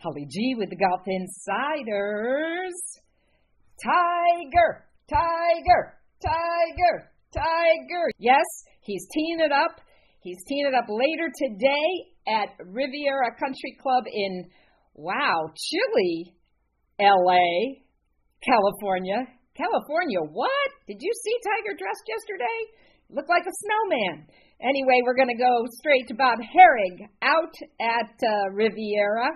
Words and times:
Holly 0.00 0.26
G 0.30 0.54
with 0.56 0.70
the 0.70 0.76
Golf 0.76 1.02
Insiders. 1.06 2.74
Tiger, 3.82 4.86
Tiger, 5.08 5.98
Tiger, 6.22 7.10
Tiger. 7.34 8.04
Yes, 8.18 8.46
he's 8.82 9.06
teeing 9.12 9.40
it 9.40 9.52
up. 9.52 9.80
He's 10.22 10.38
teeing 10.46 10.66
it 10.66 10.74
up 10.74 10.86
later 10.88 11.28
today 11.34 12.12
at 12.28 12.54
Riviera 12.64 13.34
Country 13.40 13.76
Club 13.82 14.04
in, 14.06 14.50
wow, 14.94 15.50
chilly, 15.56 16.36
LA, 17.00 17.82
California. 18.46 19.26
California, 19.56 20.20
what? 20.30 20.70
Did 20.86 20.98
you 21.00 21.12
see 21.12 21.36
Tiger 21.42 21.76
dressed 21.76 22.06
yesterday? 22.06 22.58
Looked 23.10 23.28
like 23.28 23.42
a 23.42 23.58
snowman. 23.66 24.26
Anyway, 24.62 25.02
we're 25.04 25.16
going 25.18 25.34
to 25.34 25.42
go 25.42 25.66
straight 25.82 26.06
to 26.08 26.14
Bob 26.14 26.38
Harig 26.38 27.08
out 27.20 27.54
at 27.80 28.14
uh, 28.22 28.50
Riviera 28.54 29.28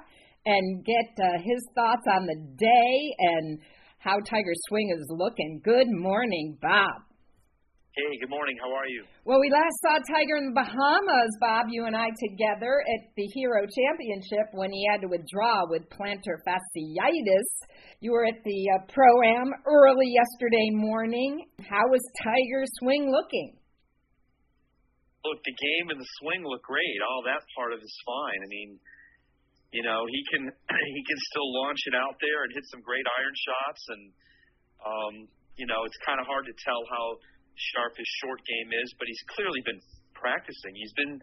and 0.46 0.84
get 0.84 1.10
uh, 1.18 1.42
his 1.42 1.60
thoughts 1.74 2.06
on 2.08 2.24
the 2.24 2.38
day 2.56 3.14
and 3.18 3.58
how 3.98 4.16
Tiger 4.22 4.54
Swing 4.68 4.94
is 4.96 5.04
looking. 5.10 5.60
Good 5.64 5.90
morning, 5.90 6.56
Bob. 6.62 7.02
Hey, 7.96 8.20
good 8.20 8.28
morning. 8.28 8.54
How 8.60 8.68
are 8.76 8.86
you? 8.86 9.08
Well, 9.24 9.40
we 9.40 9.48
last 9.48 9.72
saw 9.80 9.96
Tiger 10.04 10.36
in 10.36 10.52
the 10.52 10.60
Bahamas, 10.60 11.32
Bob, 11.40 11.72
you 11.72 11.88
and 11.88 11.96
I 11.96 12.12
together 12.12 12.84
at 12.84 13.02
the 13.16 13.24
Hero 13.32 13.64
Championship 13.64 14.52
when 14.52 14.70
he 14.70 14.84
had 14.92 15.00
to 15.00 15.08
withdraw 15.08 15.64
with 15.64 15.88
plantar 15.88 16.36
fasciitis. 16.44 17.48
You 18.04 18.12
were 18.12 18.28
at 18.28 18.44
the 18.44 18.60
uh, 18.76 18.84
Pro 18.92 19.08
Am 19.24 19.48
early 19.64 20.12
yesterday 20.12 20.68
morning. 20.76 21.48
How 21.64 21.88
was 21.88 22.04
Tiger 22.22 22.68
Swing 22.84 23.10
looking? 23.10 23.56
Look, 25.24 25.40
the 25.42 25.56
game 25.56 25.88
and 25.88 25.98
the 25.98 26.10
swing 26.20 26.44
look 26.44 26.62
great. 26.68 27.00
All 27.00 27.24
that 27.24 27.42
part 27.56 27.72
of 27.72 27.80
it's 27.80 27.98
fine. 28.04 28.40
I 28.44 28.48
mean, 28.52 28.78
you 29.72 29.82
know, 29.82 30.06
he 30.06 30.20
can 30.30 30.42
he 30.96 31.02
can 31.06 31.18
still 31.32 31.48
launch 31.62 31.80
it 31.86 31.96
out 31.96 32.16
there 32.22 32.44
and 32.46 32.50
hit 32.54 32.64
some 32.70 32.82
great 32.82 33.04
iron 33.06 33.34
shots, 33.34 33.82
and 33.90 34.02
um, 34.84 35.14
you 35.56 35.66
know, 35.66 35.82
it's 35.88 35.98
kind 36.04 36.20
of 36.20 36.26
hard 36.28 36.44
to 36.46 36.54
tell 36.62 36.82
how 36.92 37.16
sharp 37.56 37.96
his 37.96 38.08
short 38.20 38.40
game 38.44 38.68
is, 38.84 38.88
but 39.00 39.08
he's 39.08 39.24
clearly 39.32 39.64
been 39.64 39.80
practicing. 40.12 40.76
He's 40.76 40.92
been 40.92 41.18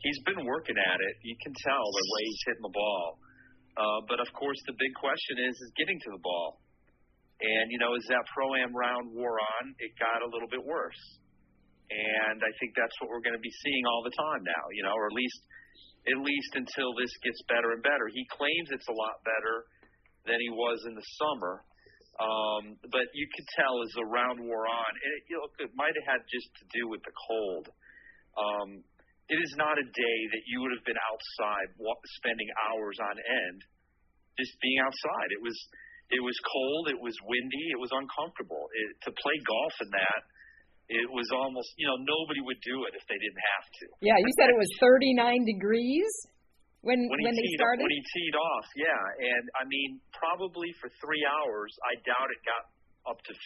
he's 0.00 0.20
been 0.24 0.44
working 0.44 0.76
at 0.76 0.98
it. 1.00 1.14
You 1.22 1.36
can 1.44 1.52
tell 1.52 1.84
the 1.84 2.06
way 2.16 2.22
he's 2.24 2.44
hitting 2.48 2.66
the 2.66 2.74
ball. 2.74 3.06
Uh, 3.76 4.00
but 4.08 4.18
of 4.24 4.28
course, 4.32 4.56
the 4.64 4.76
big 4.76 4.92
question 4.96 5.36
is 5.44 5.52
is 5.52 5.70
getting 5.76 6.00
to 6.08 6.10
the 6.16 6.22
ball. 6.24 6.64
And 7.36 7.68
you 7.68 7.76
know, 7.76 7.92
as 7.92 8.04
that 8.08 8.24
pro 8.32 8.56
am 8.56 8.72
round 8.72 9.12
wore 9.12 9.36
on, 9.36 9.76
it 9.76 9.92
got 10.00 10.24
a 10.24 10.28
little 10.32 10.48
bit 10.48 10.64
worse. 10.64 11.02
And 11.86 12.42
I 12.42 12.50
think 12.58 12.74
that's 12.74 12.96
what 12.98 13.12
we're 13.12 13.22
going 13.22 13.36
to 13.36 13.44
be 13.44 13.52
seeing 13.62 13.84
all 13.86 14.02
the 14.02 14.16
time 14.16 14.42
now. 14.42 14.64
You 14.72 14.82
know, 14.88 14.96
or 14.96 15.06
at 15.06 15.14
least 15.14 15.38
at 16.06 16.18
least 16.22 16.52
until 16.54 16.94
this 16.94 17.10
gets 17.22 17.42
better 17.50 17.74
and 17.74 17.82
better. 17.82 18.06
He 18.10 18.24
claims 18.30 18.70
it's 18.70 18.88
a 18.88 18.94
lot 18.94 19.22
better 19.26 19.66
than 20.26 20.38
he 20.38 20.50
was 20.50 20.78
in 20.86 20.94
the 20.94 21.06
summer. 21.18 21.62
Um, 22.16 22.80
but 22.88 23.06
you 23.12 23.26
could 23.28 23.48
tell 23.58 23.84
as 23.84 23.92
the 23.92 24.08
round 24.08 24.40
wore 24.40 24.64
on, 24.64 24.90
it, 24.96 25.18
you 25.28 25.36
know, 25.36 25.46
it 25.60 25.70
might 25.76 25.92
have 26.00 26.16
had 26.16 26.22
just 26.32 26.48
to 26.62 26.64
do 26.72 26.88
with 26.88 27.04
the 27.04 27.12
cold. 27.12 27.68
Um, 28.38 28.68
it 29.28 29.36
is 29.36 29.52
not 29.58 29.76
a 29.76 29.84
day 29.84 30.18
that 30.32 30.44
you 30.46 30.62
would 30.62 30.72
have 30.72 30.86
been 30.86 31.00
outside 31.02 31.68
spending 32.22 32.50
hours 32.70 32.96
on 33.02 33.14
end 33.18 33.60
just 34.38 34.54
being 34.62 34.78
outside. 34.80 35.28
It 35.32 35.42
was 35.42 35.56
it 36.06 36.22
was 36.22 36.38
cold, 36.46 36.86
it 36.94 37.00
was 37.02 37.18
windy, 37.26 37.66
it 37.74 37.80
was 37.82 37.90
uncomfortable. 37.90 38.70
It, 38.70 38.88
to 39.04 39.10
play 39.10 39.36
golf 39.42 39.74
in 39.82 39.90
that 39.90 40.20
it 40.88 41.08
was 41.10 41.26
almost 41.34 41.74
you 41.74 41.86
know 41.86 41.98
nobody 41.98 42.42
would 42.46 42.60
do 42.62 42.86
it 42.86 42.94
if 42.94 43.02
they 43.10 43.18
didn't 43.18 43.42
have 43.42 43.66
to. 43.82 43.84
Yeah, 44.02 44.18
you 44.18 44.30
said 44.38 44.50
it 44.50 44.58
was 44.58 44.70
39 44.78 45.42
degrees 45.42 46.10
when 46.86 47.02
when, 47.10 47.20
when 47.26 47.34
they 47.34 47.48
started. 47.58 47.82
When 47.82 47.94
he 47.94 48.02
teed 48.02 48.34
off, 48.38 48.66
yeah, 48.78 49.02
and 49.34 49.44
I 49.58 49.64
mean 49.66 49.98
probably 50.14 50.70
for 50.78 50.86
three 51.02 51.24
hours, 51.26 51.72
I 51.90 51.98
doubt 52.06 52.28
it 52.30 52.40
got 52.46 52.64
up 53.10 53.18
to 53.26 53.32
50. 53.34 53.42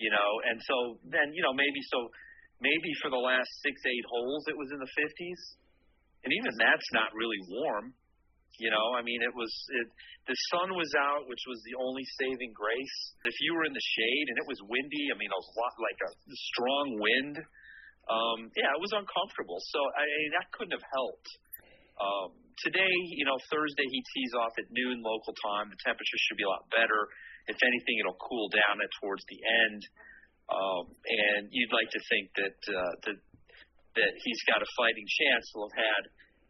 You 0.00 0.10
know, 0.10 0.30
and 0.52 0.58
so 0.60 0.76
then 1.08 1.32
you 1.32 1.40
know 1.40 1.56
maybe 1.56 1.80
so 1.88 2.12
maybe 2.60 2.90
for 3.00 3.08
the 3.08 3.20
last 3.20 3.48
six 3.64 3.80
eight 3.88 4.06
holes 4.08 4.44
it 4.52 4.56
was 4.56 4.68
in 4.68 4.80
the 4.80 4.92
50s, 4.92 5.42
and 6.28 6.30
even 6.36 6.52
that's 6.60 6.88
not 6.92 7.08
really 7.16 7.40
warm. 7.48 7.96
You 8.60 8.68
know, 8.68 8.86
I 8.92 9.00
mean, 9.00 9.24
it 9.24 9.32
was 9.32 9.50
it, 9.50 9.88
the 10.28 10.36
sun 10.52 10.76
was 10.76 10.92
out, 10.98 11.24
which 11.26 11.40
was 11.48 11.58
the 11.64 11.76
only 11.80 12.04
saving 12.20 12.52
grace. 12.52 12.98
If 13.24 13.36
you 13.40 13.56
were 13.56 13.64
in 13.64 13.72
the 13.72 13.86
shade 13.96 14.26
and 14.28 14.36
it 14.38 14.46
was 14.46 14.60
windy, 14.68 15.08
I 15.08 15.16
mean, 15.16 15.32
a 15.32 15.42
lot 15.56 15.74
like 15.80 16.00
a 16.04 16.10
strong 16.52 16.86
wind. 17.00 17.36
Um, 18.10 18.50
yeah, 18.58 18.70
it 18.76 18.80
was 18.82 18.92
uncomfortable. 18.92 19.58
So 19.72 19.78
I 19.96 20.04
mean, 20.04 20.32
that 20.36 20.52
couldn't 20.52 20.76
have 20.76 20.88
helped. 20.92 21.28
Um, 21.96 22.28
today, 22.60 22.94
you 23.16 23.24
know, 23.24 23.38
Thursday 23.48 23.86
he 23.88 24.00
tees 24.14 24.32
off 24.36 24.52
at 24.58 24.66
noon 24.70 25.00
local 25.00 25.32
time. 25.38 25.70
The 25.70 25.80
temperature 25.80 26.18
should 26.28 26.38
be 26.38 26.46
a 26.46 26.52
lot 26.52 26.66
better. 26.68 27.08
If 27.48 27.58
anything, 27.58 27.98
it'll 28.00 28.20
cool 28.20 28.48
down 28.52 28.78
at 28.78 28.90
towards 29.02 29.24
the 29.26 29.40
end. 29.66 29.80
Um, 30.50 30.84
and 30.92 31.48
you'd 31.50 31.72
like 31.72 31.90
to 31.90 32.00
think 32.10 32.24
that 32.36 32.58
uh, 32.68 32.94
that 33.08 33.18
that 33.96 34.12
he's 34.24 34.42
got 34.48 34.62
a 34.62 34.68
fighting 34.76 35.06
chance. 35.06 35.44
He'll 35.52 35.68
have 35.68 35.78
had 35.78 36.02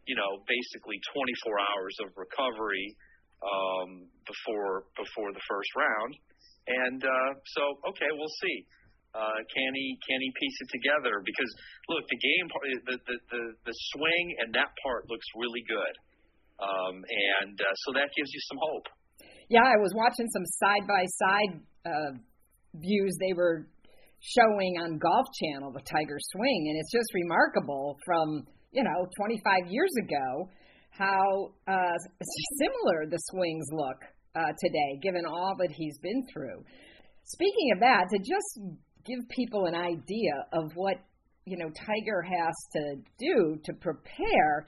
you 0.06 0.16
know, 0.16 0.42
basically 0.46 0.98
24 1.14 1.22
hours 1.58 1.94
of 2.02 2.08
recovery 2.18 2.96
um, 3.42 4.06
before 4.26 4.86
before 4.94 5.30
the 5.34 5.44
first 5.46 5.70
round. 5.74 6.12
And 6.62 7.00
uh, 7.02 7.30
so, 7.58 7.62
okay, 7.90 8.10
we'll 8.14 8.36
see. 8.42 8.58
Uh, 9.12 9.44
can 9.52 9.70
he 9.76 9.98
can 10.08 10.18
he 10.24 10.30
piece 10.32 10.58
it 10.64 10.70
together? 10.72 11.20
Because 11.20 11.50
look, 11.90 12.06
the 12.08 12.16
game, 12.16 12.44
the 12.88 12.96
the 13.04 13.16
the, 13.28 13.42
the 13.68 13.76
swing 13.92 14.24
and 14.40 14.54
that 14.56 14.72
part 14.80 15.04
looks 15.10 15.26
really 15.36 15.60
good, 15.68 15.94
um, 16.64 16.96
and 17.04 17.56
uh, 17.60 17.74
so 17.84 17.92
that 17.92 18.08
gives 18.16 18.32
you 18.32 18.40
some 18.48 18.58
hope. 18.62 18.88
Yeah, 19.52 19.68
I 19.68 19.76
was 19.76 19.92
watching 19.92 20.32
some 20.32 20.46
side 20.64 20.88
by 20.88 21.04
side 21.04 21.52
views 22.72 23.12
they 23.20 23.34
were 23.34 23.68
showing 24.22 24.78
on 24.78 24.98
Golf 24.98 25.26
Channel, 25.42 25.72
the 25.72 25.82
Tiger 25.82 26.16
Swing, 26.32 26.70
and 26.70 26.78
it's 26.78 26.92
just 26.92 27.10
remarkable 27.12 27.98
from 28.06 28.46
you 28.72 28.82
know, 28.82 29.06
25 29.16 29.70
years 29.70 29.90
ago, 30.02 30.48
how 30.90 31.52
uh, 31.68 31.96
similar 32.58 33.06
the 33.08 33.18
swings 33.30 33.66
look 33.72 34.00
uh, 34.34 34.52
today, 34.58 34.98
given 35.02 35.24
all 35.26 35.54
that 35.58 35.70
he's 35.70 35.98
been 35.98 36.26
through. 36.32 36.64
Speaking 37.24 37.72
of 37.74 37.80
that, 37.80 38.08
to 38.10 38.18
just 38.18 38.78
give 39.04 39.18
people 39.30 39.66
an 39.66 39.74
idea 39.74 40.32
of 40.52 40.72
what 40.74 40.96
you 41.44 41.56
know 41.56 41.70
Tiger 41.70 42.22
has 42.22 42.54
to 42.72 42.96
do 43.18 43.58
to 43.64 43.72
prepare. 43.74 44.66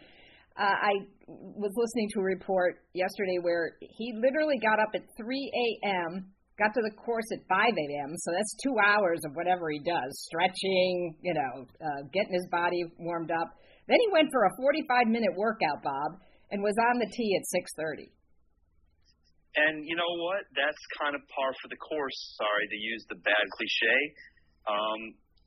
Uh, 0.56 0.62
I 0.62 0.92
was 1.26 1.72
listening 1.74 2.08
to 2.14 2.20
a 2.20 2.22
report 2.22 2.76
yesterday 2.92 3.38
where 3.42 3.72
he 3.80 4.12
literally 4.14 4.58
got 4.62 4.78
up 4.78 4.90
at 4.94 5.02
3 5.16 5.50
a.m., 5.84 6.30
got 6.58 6.72
to 6.74 6.80
the 6.80 6.94
course 6.94 7.24
at 7.32 7.40
5 7.48 7.58
a.m., 7.58 8.14
so 8.16 8.30
that's 8.30 8.54
two 8.62 8.76
hours 8.78 9.18
of 9.24 9.34
whatever 9.34 9.68
he 9.70 9.80
does 9.80 10.12
stretching, 10.28 11.16
you 11.22 11.34
know, 11.34 11.66
uh, 11.82 12.02
getting 12.12 12.34
his 12.34 12.46
body 12.52 12.84
warmed 13.00 13.32
up. 13.32 13.50
Then 13.86 14.00
he 14.00 14.08
went 14.12 14.32
for 14.32 14.48
a 14.48 14.52
45 14.56 15.12
minute 15.12 15.36
workout, 15.36 15.84
Bob, 15.84 16.20
and 16.50 16.64
was 16.64 16.76
on 16.90 16.98
the 16.98 17.08
tee 17.12 17.36
at 17.36 17.44
6:30. 17.44 18.08
And 19.54 19.86
you 19.86 19.94
know 19.94 20.12
what? 20.26 20.42
That's 20.56 20.82
kind 20.98 21.14
of 21.14 21.22
par 21.30 21.52
for 21.62 21.68
the 21.68 21.78
course. 21.78 22.18
Sorry 22.34 22.66
to 22.66 22.78
use 22.78 23.02
the 23.06 23.20
bad 23.22 23.44
cliche. 23.54 23.98
Um, 24.66 25.00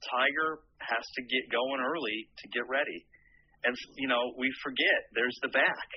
Tiger 0.05 0.63
has 0.79 1.03
to 1.17 1.21
get 1.25 1.49
going 1.51 1.81
early 1.81 2.29
to 2.37 2.45
get 2.53 2.63
ready, 2.69 3.03
and 3.65 3.73
you 3.97 4.07
know 4.07 4.21
we 4.37 4.47
forget 4.63 5.09
there's 5.17 5.35
the 5.41 5.49
back. 5.49 5.89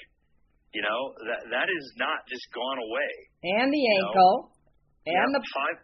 You 0.72 0.82
know 0.82 1.00
that 1.28 1.40
that 1.52 1.68
is 1.68 1.84
not 2.00 2.24
just 2.26 2.46
gone 2.56 2.80
away. 2.80 3.12
And 3.60 3.68
the 3.68 3.84
ankle. 4.00 4.48
Know? 4.48 4.60
And 5.06 5.32
yeah, 5.32 5.38
the 5.38 5.44
five 5.52 5.78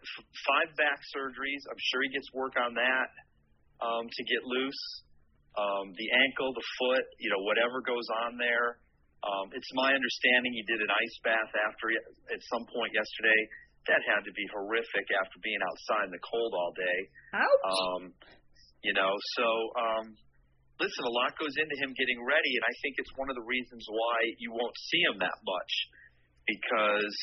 five 0.45 0.69
back 0.75 0.99
surgeries. 1.13 1.61
I'm 1.69 1.79
sure 1.79 2.01
he 2.01 2.11
gets 2.17 2.29
work 2.33 2.53
on 2.57 2.73
that 2.73 3.09
um, 3.81 4.05
to 4.09 4.21
get 4.25 4.41
loose 4.43 4.83
um, 5.57 5.89
the 5.97 6.09
ankle, 6.21 6.53
the 6.53 6.67
foot, 6.77 7.05
you 7.17 7.33
know, 7.33 7.41
whatever 7.41 7.81
goes 7.81 8.05
on 8.29 8.37
there. 8.37 8.77
Um, 9.25 9.49
it's 9.57 9.73
my 9.73 9.89
understanding 9.89 10.53
he 10.53 10.61
did 10.69 10.77
an 10.77 10.93
ice 10.93 11.17
bath 11.25 11.49
after 11.49 11.89
at 12.29 12.41
some 12.53 12.69
point 12.69 12.93
yesterday. 12.93 13.41
That 13.89 14.03
had 14.05 14.21
to 14.29 14.33
be 14.35 14.45
horrific 14.53 15.07
after 15.17 15.37
being 15.41 15.63
outside 15.63 16.11
in 16.11 16.13
the 16.13 16.21
cold 16.21 16.53
all 16.53 16.73
day. 16.77 16.99
Ouch. 17.33 17.63
Um, 17.65 18.01
you 18.85 18.93
know, 18.93 19.15
so 19.39 19.47
um, 19.79 20.05
listen, 20.77 21.03
a 21.07 21.13
lot 21.13 21.33
goes 21.41 21.55
into 21.57 21.75
him 21.81 21.95
getting 21.97 22.21
ready, 22.21 22.51
and 22.61 22.65
I 22.67 22.73
think 22.85 23.01
it's 23.01 23.13
one 23.17 23.31
of 23.33 23.37
the 23.39 23.47
reasons 23.47 23.81
why 23.89 24.17
you 24.37 24.53
won't 24.53 24.77
see 24.91 25.01
him 25.01 25.17
that 25.23 25.39
much 25.41 25.73
because, 26.45 27.17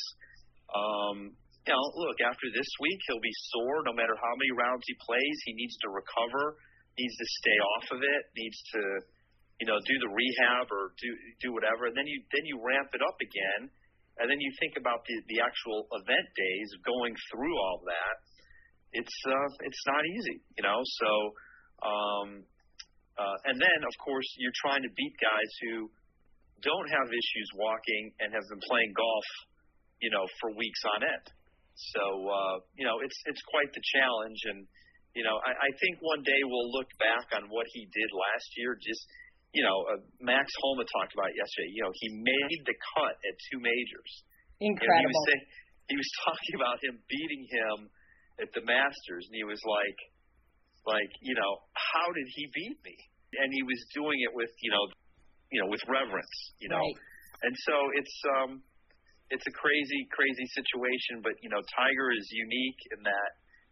um, 0.75 1.17
you 1.65 1.73
know, 1.73 1.85
look, 2.01 2.19
after 2.27 2.51
this 2.51 2.69
week 2.83 3.01
he'll 3.07 3.23
be 3.23 3.37
sore 3.55 3.87
no 3.87 3.95
matter 3.95 4.19
how 4.19 4.35
many 4.35 4.51
rounds 4.59 4.83
he 4.85 4.97
plays. 4.99 5.37
He 5.47 5.55
needs 5.55 5.79
to 5.87 5.89
recover 5.95 6.59
needs 6.99 7.17
to 7.19 7.27
stay 7.43 7.59
off 7.75 7.87
of 7.99 8.01
it, 8.03 8.23
needs 8.39 8.59
to, 8.75 8.83
you 9.61 9.67
know, 9.67 9.79
do 9.83 9.97
the 9.99 10.11
rehab 10.11 10.71
or 10.71 10.95
do 10.99 11.09
do 11.43 11.49
whatever, 11.55 11.91
and 11.91 11.97
then 11.97 12.07
you 12.07 12.23
then 12.31 12.45
you 12.47 12.59
ramp 12.63 12.91
it 12.95 13.03
up 13.03 13.19
again, 13.19 13.71
and 14.19 14.31
then 14.31 14.39
you 14.39 14.51
think 14.63 14.79
about 14.79 15.03
the 15.07 15.17
the 15.31 15.39
actual 15.43 15.87
event 15.91 16.29
days 16.35 16.69
of 16.75 16.81
going 16.87 17.15
through 17.31 17.57
all 17.59 17.83
that. 17.87 18.17
It's 18.95 19.17
uh, 19.27 19.51
it's 19.67 19.85
not 19.87 20.03
easy, 20.07 20.39
you 20.55 20.63
know. 20.63 20.81
So, 20.83 21.11
um, 21.83 22.29
uh, 23.19 23.39
and 23.51 23.59
then 23.59 23.81
of 23.83 23.95
course 23.99 24.27
you're 24.39 24.59
trying 24.63 24.83
to 24.87 24.93
beat 24.95 25.15
guys 25.19 25.51
who 25.67 25.91
don't 26.63 26.89
have 26.89 27.11
issues 27.11 27.49
walking 27.59 28.15
and 28.23 28.33
have 28.33 28.47
been 28.49 28.63
playing 28.71 28.95
golf, 28.95 29.29
you 30.01 30.11
know, 30.15 30.25
for 30.41 30.55
weeks 30.55 30.83
on 30.95 31.03
end. 31.03 31.27
So 31.75 32.03
uh, 32.31 32.57
you 32.79 32.87
know, 32.87 33.03
it's 33.03 33.19
it's 33.27 33.43
quite 33.51 33.71
the 33.75 33.83
challenge, 33.99 34.41
and 34.47 34.67
you 35.15 35.23
know, 35.23 35.39
I, 35.39 35.71
I 35.71 35.71
think 35.79 36.03
one 36.03 36.27
day 36.27 36.43
we'll 36.43 36.75
look 36.75 36.91
back 36.99 37.31
on 37.39 37.47
what 37.47 37.71
he 37.71 37.87
did 37.87 38.11
last 38.11 38.51
year. 38.59 38.75
Just 38.75 39.07
you 39.55 39.63
know, 39.63 39.79
uh, 39.87 40.03
Max 40.19 40.51
Homa 40.59 40.83
talked 40.91 41.15
about 41.15 41.31
it 41.31 41.39
yesterday. 41.39 41.71
You 41.71 41.87
know, 41.87 41.95
he 41.95 42.11
made 42.19 42.61
the 42.67 42.75
cut 42.99 43.15
at 43.23 43.35
two 43.51 43.63
majors. 43.63 44.13
Incredible. 44.59 44.83
You 44.83 44.91
know, 44.91 44.99
he 44.99 45.07
was 45.07 45.23
saying, 45.31 45.45
he 45.95 45.97
was 45.97 46.11
talking 46.27 46.55
about 46.59 46.77
him 46.83 46.95
beating 47.07 47.45
him 47.47 47.77
at 48.43 48.51
the 48.51 48.67
Masters, 48.67 49.31
and 49.31 49.35
he 49.39 49.47
was 49.47 49.63
like, 49.63 49.99
like 50.91 51.13
you 51.23 51.39
know, 51.39 51.53
how 51.79 52.11
did 52.11 52.27
he 52.35 52.51
beat 52.51 52.79
me? 52.83 52.99
And 53.39 53.51
he 53.55 53.63
was 53.63 53.79
doing 53.95 54.19
it 54.27 54.35
with 54.35 54.51
you 54.67 54.75
know, 54.75 54.85
you 55.55 55.63
know, 55.63 55.71
with 55.71 55.83
reverence, 55.87 56.35
you 56.59 56.69
know. 56.69 56.83
Right. 56.83 57.47
And 57.47 57.55
so 57.55 57.77
it's 57.95 58.17
um, 58.43 58.51
it's 59.31 59.47
a 59.47 59.55
crazy, 59.55 60.11
crazy 60.11 60.47
situation. 60.59 61.23
But 61.23 61.39
you 61.39 61.55
know, 61.55 61.63
Tiger 61.71 62.11
is 62.11 62.27
unique 62.35 62.81
in 62.99 63.07
that 63.07 63.31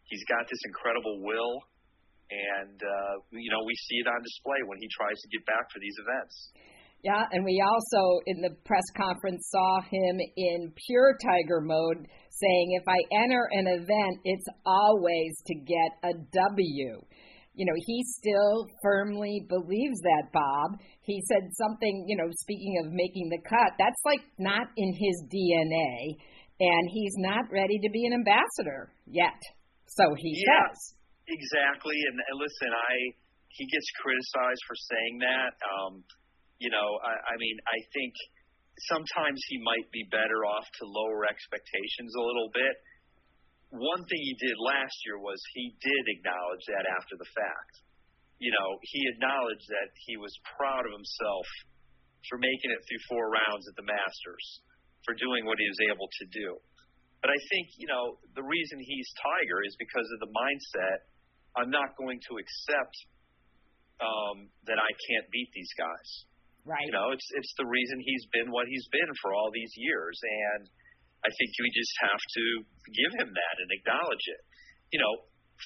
he's 0.09 0.25
got 0.31 0.49
this 0.49 0.63
incredible 0.67 1.23
will, 1.23 1.55
and 2.31 2.79
uh, 2.81 3.15
you 3.31 3.51
know, 3.51 3.63
we 3.67 3.75
see 3.89 3.99
it 4.01 4.09
on 4.09 4.23
display 4.23 4.61
when 4.67 4.79
he 4.81 4.89
tries 4.95 5.19
to 5.21 5.29
get 5.29 5.45
back 5.45 5.69
for 5.69 5.79
these 5.79 5.97
events. 6.01 6.35
Yeah, 7.03 7.27
and 7.33 7.45
we 7.45 7.59
also 7.59 8.23
in 8.27 8.41
the 8.41 8.55
press 8.65 8.87
conference 8.97 9.49
saw 9.51 9.81
him 9.83 10.21
in 10.37 10.73
pure 10.87 11.19
Tiger 11.19 11.61
mode 11.61 12.07
saying, 12.31 12.79
if 12.79 12.87
I 12.87 12.99
enter 13.25 13.49
an 13.51 13.67
event, 13.67 14.23
it's 14.25 14.47
always 14.65 15.35
to 15.47 15.55
get 15.67 15.91
a 16.05 16.15
W. 16.15 17.03
You 17.55 17.67
know, 17.67 17.77
he 17.87 18.05
still 18.07 18.67
firmly 18.83 19.45
believes 19.49 20.01
that, 20.01 20.33
Bob. 20.33 20.79
He 21.03 21.21
said 21.29 21.51
something, 21.59 22.07
you 22.07 22.17
know, 22.17 22.31
speaking 22.41 22.81
of 22.83 22.93
making 22.93 23.29
the 23.29 23.43
cut, 23.49 23.75
that's 23.79 24.01
like 24.07 24.23
not 24.39 24.69
in 24.77 24.95
his 24.95 25.25
DNA, 25.27 26.17
and 26.61 26.89
he's 26.89 27.15
not 27.19 27.51
ready 27.51 27.79
to 27.83 27.91
be 27.91 28.07
an 28.07 28.15
ambassador 28.15 28.93
yet. 29.07 29.43
So 29.93 30.05
he 30.17 30.33
yeah, 30.33 30.73
says. 30.73 30.97
Exactly. 31.29 31.99
And, 32.09 32.17
and 32.17 32.37
listen, 32.41 32.71
I 32.73 32.95
he 33.53 33.69
gets 33.69 33.89
criticized 34.01 34.65
for 34.65 34.77
saying 34.77 35.17
that. 35.21 35.53
Um, 35.61 35.93
you 36.57 36.73
know, 36.73 36.89
I, 37.05 37.13
I 37.13 37.35
mean, 37.37 37.57
I 37.69 37.79
think 37.93 38.15
sometimes 38.89 39.37
he 39.53 39.61
might 39.61 39.85
be 39.93 40.09
better 40.09 40.49
off 40.49 40.65
to 40.81 40.89
lower 40.89 41.29
expectations 41.29 42.17
a 42.17 42.25
little 42.25 42.49
bit. 42.55 42.75
One 43.73 44.05
thing 44.09 44.21
he 44.21 44.37
did 44.41 44.57
last 44.57 44.97
year 45.05 45.21
was 45.21 45.37
he 45.53 45.77
did 45.81 46.05
acknowledge 46.17 46.65
that 46.73 46.85
after 46.97 47.17
the 47.21 47.29
fact. 47.29 47.75
You 48.41 48.53
know, 48.53 48.69
he 48.83 49.01
acknowledged 49.13 49.69
that 49.69 49.93
he 50.09 50.17
was 50.17 50.33
proud 50.57 50.85
of 50.89 50.93
himself 50.93 51.47
for 52.29 52.41
making 52.41 52.73
it 52.73 52.81
through 52.85 53.03
four 53.09 53.33
rounds 53.33 53.65
at 53.69 53.77
the 53.77 53.87
Masters, 53.87 54.47
for 55.05 55.15
doing 55.15 55.45
what 55.45 55.59
he 55.61 55.67
was 55.69 55.81
able 55.93 56.09
to 56.09 56.25
do. 56.33 56.49
But 57.23 57.31
I 57.31 57.39
think, 57.55 57.71
you 57.79 57.87
know, 57.87 58.19
the 58.35 58.43
reason 58.43 58.83
he's 58.83 59.09
Tiger 59.15 59.63
is 59.63 59.79
because 59.79 60.07
of 60.11 60.19
the 60.27 60.31
mindset 60.35 61.07
I'm 61.57 61.71
not 61.71 61.95
going 62.01 62.19
to 62.19 62.33
accept 62.41 62.97
um, 64.01 64.49
that 64.67 64.81
I 64.81 64.91
can't 65.07 65.27
beat 65.31 65.51
these 65.53 65.71
guys. 65.79 66.09
Right. 66.63 66.83
You 66.87 66.95
know, 66.95 67.11
it's 67.11 67.27
it's 67.35 67.55
the 67.59 67.67
reason 67.67 67.99
he's 68.03 68.27
been 68.31 68.49
what 68.55 68.71
he's 68.71 68.87
been 68.95 69.11
for 69.19 69.35
all 69.35 69.51
these 69.51 69.75
years, 69.75 70.15
and 70.23 70.63
I 71.27 71.31
think 71.35 71.49
we 71.59 71.71
just 71.75 71.95
have 72.07 72.23
to 72.23 72.45
give 72.87 73.13
him 73.19 73.31
that 73.35 73.55
and 73.59 73.69
acknowledge 73.75 74.27
it. 74.31 74.43
You 74.95 75.03
know, 75.03 75.13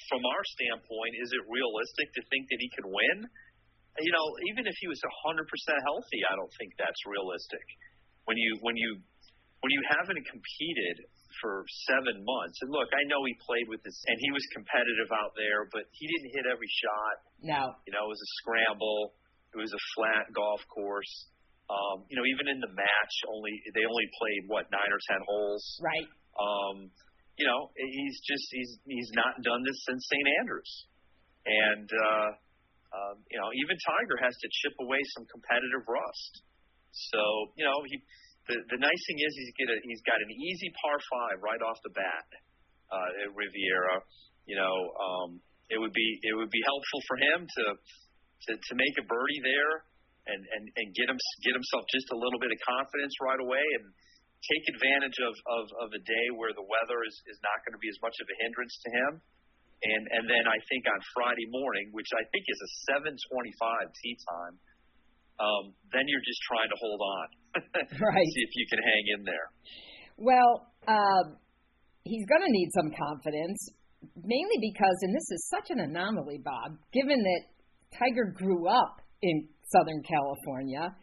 from 0.09 0.25
our 0.25 0.43
standpoint, 0.57 1.13
is 1.21 1.29
it 1.37 1.43
realistic 1.45 2.07
to 2.17 2.21
think 2.33 2.49
that 2.49 2.59
he 2.61 2.69
can 2.73 2.85
win? 2.89 3.17
You 4.01 4.13
know, 4.13 4.25
even 4.53 4.65
if 4.65 4.77
he 4.77 4.89
was 4.89 5.01
100% 5.01 5.41
healthy, 5.85 6.21
I 6.25 6.33
don't 6.37 6.53
think 6.57 6.73
that's 6.77 7.01
realistic. 7.05 7.65
When 8.25 8.37
you 8.37 8.57
when 8.65 8.73
you 8.73 8.97
when 9.61 9.71
you 9.73 9.81
haven't 9.93 10.21
competed 10.25 10.97
for 11.41 11.65
seven 11.89 12.23
months, 12.23 12.57
and 12.61 12.69
look, 12.71 12.89
I 12.93 13.03
know 13.07 13.23
he 13.25 13.35
played 13.43 13.67
with 13.69 13.81
this, 13.83 13.97
and 14.07 14.17
he 14.19 14.29
was 14.31 14.43
competitive 14.53 15.09
out 15.13 15.33
there, 15.37 15.69
but 15.71 15.85
he 15.93 16.05
didn't 16.05 16.31
hit 16.33 16.45
every 16.49 16.69
shot. 16.69 17.15
No. 17.41 17.61
You 17.85 17.91
know, 17.93 18.05
it 18.07 18.11
was 18.11 18.21
a 18.21 18.31
scramble. 18.41 19.17
It 19.53 19.59
was 19.59 19.71
a 19.73 19.83
flat 19.95 20.29
golf 20.33 20.61
course. 20.69 21.11
Um, 21.67 22.07
you 22.07 22.15
know, 22.15 22.23
even 22.23 22.47
in 22.47 22.63
the 22.63 22.71
match, 22.71 23.15
only 23.27 23.59
they 23.75 23.83
only 23.83 24.07
played 24.15 24.47
what 24.47 24.71
nine 24.71 24.87
or 24.87 25.01
ten 25.03 25.19
holes. 25.27 25.63
Right. 25.83 26.07
Um, 26.39 26.91
you 27.35 27.45
know, 27.45 27.69
he's 27.75 28.17
just 28.23 28.45
he's 28.49 28.71
he's 28.87 29.11
not 29.13 29.35
done 29.43 29.61
this 29.67 29.77
since 29.83 30.01
St. 30.07 30.27
Andrews, 30.39 30.73
and 31.45 31.89
uh, 31.91 32.29
um, 32.95 33.15
you 33.27 33.37
know, 33.37 33.51
even 33.51 33.75
Tiger 33.83 34.17
has 34.23 34.31
to 34.31 34.47
chip 34.63 34.75
away 34.79 35.03
some 35.13 35.27
competitive 35.27 35.83
rust. 35.85 36.33
So 37.13 37.21
you 37.59 37.67
know, 37.67 37.77
he 37.85 37.99
the 38.47 38.57
the 38.75 38.79
nice 38.79 39.01
thing 39.07 39.19
is 39.19 39.31
he's 39.35 39.53
get 39.55 39.69
a, 39.69 39.77
he's 39.83 40.03
got 40.07 40.19
an 40.19 40.31
easy 40.31 40.69
par 40.79 40.97
five 40.97 41.37
right 41.43 41.61
off 41.63 41.77
the 41.83 41.93
bat 41.93 42.27
uh, 42.91 43.23
at 43.27 43.29
Riviera. 43.35 44.03
You 44.47 44.55
know, 44.55 44.75
um, 44.95 45.29
it 45.69 45.77
would 45.79 45.93
be 45.93 46.07
it 46.23 46.35
would 46.35 46.51
be 46.51 46.63
helpful 46.63 47.01
for 47.07 47.17
him 47.19 47.39
to 47.43 47.65
to, 48.47 48.51
to 48.55 48.73
make 48.75 48.95
a 49.01 49.05
birdie 49.05 49.43
there 49.43 49.87
and, 50.27 50.41
and, 50.43 50.63
and 50.67 50.87
get 50.93 51.07
him 51.09 51.19
get 51.43 51.55
himself 51.55 51.83
just 51.91 52.07
a 52.11 52.17
little 52.17 52.39
bit 52.39 52.51
of 52.51 52.59
confidence 52.63 53.15
right 53.23 53.39
away 53.39 53.63
and 53.79 53.85
take 54.45 54.63
advantage 54.77 55.17
of, 55.23 55.33
of, 55.49 55.65
of 55.81 55.89
a 55.97 56.01
day 56.05 56.25
where 56.37 56.53
the 56.53 56.61
weather 56.61 57.01
is, 57.09 57.15
is 57.25 57.41
not 57.41 57.57
going 57.65 57.73
to 57.73 57.81
be 57.81 57.89
as 57.89 57.97
much 58.05 58.13
of 58.21 58.29
a 58.29 58.35
hindrance 58.45 58.75
to 58.85 58.89
him. 58.93 59.11
And 59.77 60.03
and 60.09 60.23
then 60.25 60.45
I 60.49 60.57
think 60.65 60.89
on 60.89 60.97
Friday 61.13 61.45
morning, 61.53 61.93
which 61.93 62.09
I 62.17 62.25
think 62.33 62.49
is 62.49 62.57
a 62.57 62.69
7:25 62.97 63.13
tee 63.93 64.17
time, 64.25 64.57
um, 65.39 65.73
then 65.93 66.03
you're 66.07 66.25
just 66.25 66.41
trying 66.49 66.69
to 66.69 66.77
hold 66.81 67.01
on, 67.01 67.27
right? 68.11 68.27
See 68.33 68.43
if 68.43 68.53
you 68.55 68.65
can 68.69 68.81
hang 68.81 69.03
in 69.17 69.21
there. 69.23 69.47
Well, 70.17 70.73
uh, 70.87 71.37
he's 72.03 72.25
going 72.25 72.41
to 72.41 72.51
need 72.51 72.69
some 72.73 72.89
confidence, 72.89 73.59
mainly 74.17 74.57
because, 74.61 74.97
and 75.01 75.13
this 75.13 75.29
is 75.29 75.41
such 75.53 75.69
an 75.69 75.79
anomaly, 75.79 76.41
Bob, 76.43 76.77
given 76.91 77.21
that 77.21 77.41
Tiger 77.97 78.33
grew 78.33 78.67
up 78.67 79.01
in 79.21 79.47
Southern 79.69 80.01
California. 80.03 80.95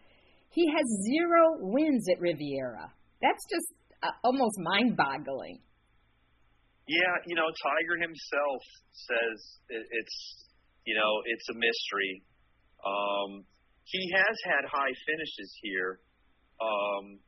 He 0.50 0.66
has 0.70 0.86
zero 1.10 1.58
wins 1.60 2.06
at 2.10 2.20
Riviera. 2.20 2.92
That's 3.20 3.44
just 3.50 3.66
uh, 4.02 4.14
almost 4.22 4.56
mind 4.58 4.96
boggling. 4.96 5.58
Yeah, 6.86 7.16
you 7.26 7.34
know, 7.34 7.48
Tiger 7.48 7.96
himself 8.00 8.60
says 8.92 9.36
it's, 9.69 10.46
you 10.84 10.94
know, 10.94 11.12
it's 11.26 11.48
a 11.48 11.54
mystery. 11.54 12.22
Um, 12.84 13.44
he 13.84 14.02
has 14.16 14.36
had 14.48 14.64
high 14.69 14.94
finishes 15.04 15.50
here, 15.60 16.00
um, 16.60 17.20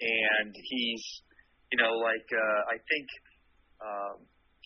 and 0.00 0.50
he's, 0.56 1.04
you 1.72 1.78
know, 1.78 2.00
like 2.00 2.28
uh, 2.32 2.60
I 2.72 2.76
think 2.88 3.06
um, 3.80 4.16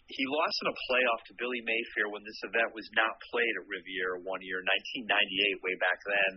he 0.07 0.25
lost 0.29 0.57
in 0.63 0.69
a 0.71 0.77
playoff 0.91 1.21
to 1.31 1.33
Billy 1.41 1.63
Mayfair 1.65 2.13
when 2.13 2.23
this 2.23 2.39
event 2.45 2.71
was 2.77 2.87
not 2.95 3.17
played 3.33 3.55
at 3.59 3.65
Riviera 3.67 4.21
one 4.23 4.45
year, 4.45 4.61
1998, 4.61 5.65
way 5.65 5.75
back 5.81 5.99
then. 6.05 6.33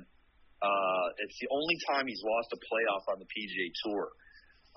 Uh, 0.57 1.07
it's 1.21 1.37
the 1.37 1.49
only 1.53 1.77
time 1.85 2.09
he's 2.09 2.23
lost 2.25 2.49
a 2.55 2.59
playoff 2.65 3.05
on 3.13 3.21
the 3.21 3.29
PGA 3.29 3.67
Tour. 3.85 4.09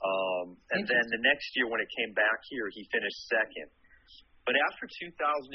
Um, 0.01 0.47
and 0.77 0.85
then 0.85 1.05
the 1.13 1.23
next 1.25 1.53
year 1.57 1.69
when 1.69 1.81
it 1.81 1.89
came 1.93 2.13
back 2.13 2.41
here, 2.49 2.69
he 2.73 2.85
finished 2.93 3.21
second. 3.29 3.69
But 4.49 4.57
after 4.69 4.89
2006, 4.89 5.53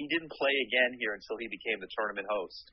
he 0.00 0.04
didn't 0.08 0.32
play 0.32 0.52
again 0.68 0.96
here 0.98 1.12
until 1.12 1.36
he 1.36 1.48
became 1.48 1.78
the 1.80 1.92
tournament 1.96 2.26
host. 2.28 2.72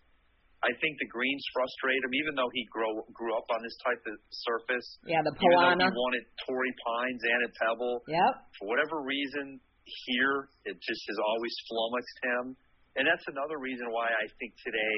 I 0.66 0.74
think 0.82 0.98
the 0.98 1.06
greens 1.06 1.46
frustrate 1.54 2.02
him, 2.02 2.14
even 2.18 2.34
though 2.34 2.50
he 2.50 2.66
grew 2.74 3.06
grew 3.14 3.38
up 3.38 3.46
on 3.54 3.62
this 3.62 3.78
type 3.86 4.02
of 4.10 4.18
surface. 4.34 4.88
Yeah, 5.06 5.22
the 5.22 5.38
Poa 5.38 5.46
annua. 5.46 5.78
Even 5.78 5.78
though 5.78 5.94
he 5.94 6.02
wanted 6.02 6.24
Torrey 6.42 6.74
Pines 6.82 7.22
and 7.22 7.42
a 7.46 7.52
Pebble. 7.62 8.02
Yep. 8.10 8.34
For 8.58 8.66
whatever 8.66 9.06
reason, 9.06 9.62
here. 9.86 10.50
It 10.66 10.78
just 10.82 11.04
has 11.08 11.20
always 11.22 11.54
flummoxed 11.70 12.20
him. 12.26 12.44
And 12.96 13.04
that's 13.06 13.28
another 13.28 13.60
reason 13.60 13.92
why 13.92 14.08
I 14.08 14.26
think 14.40 14.56
today 14.64 14.98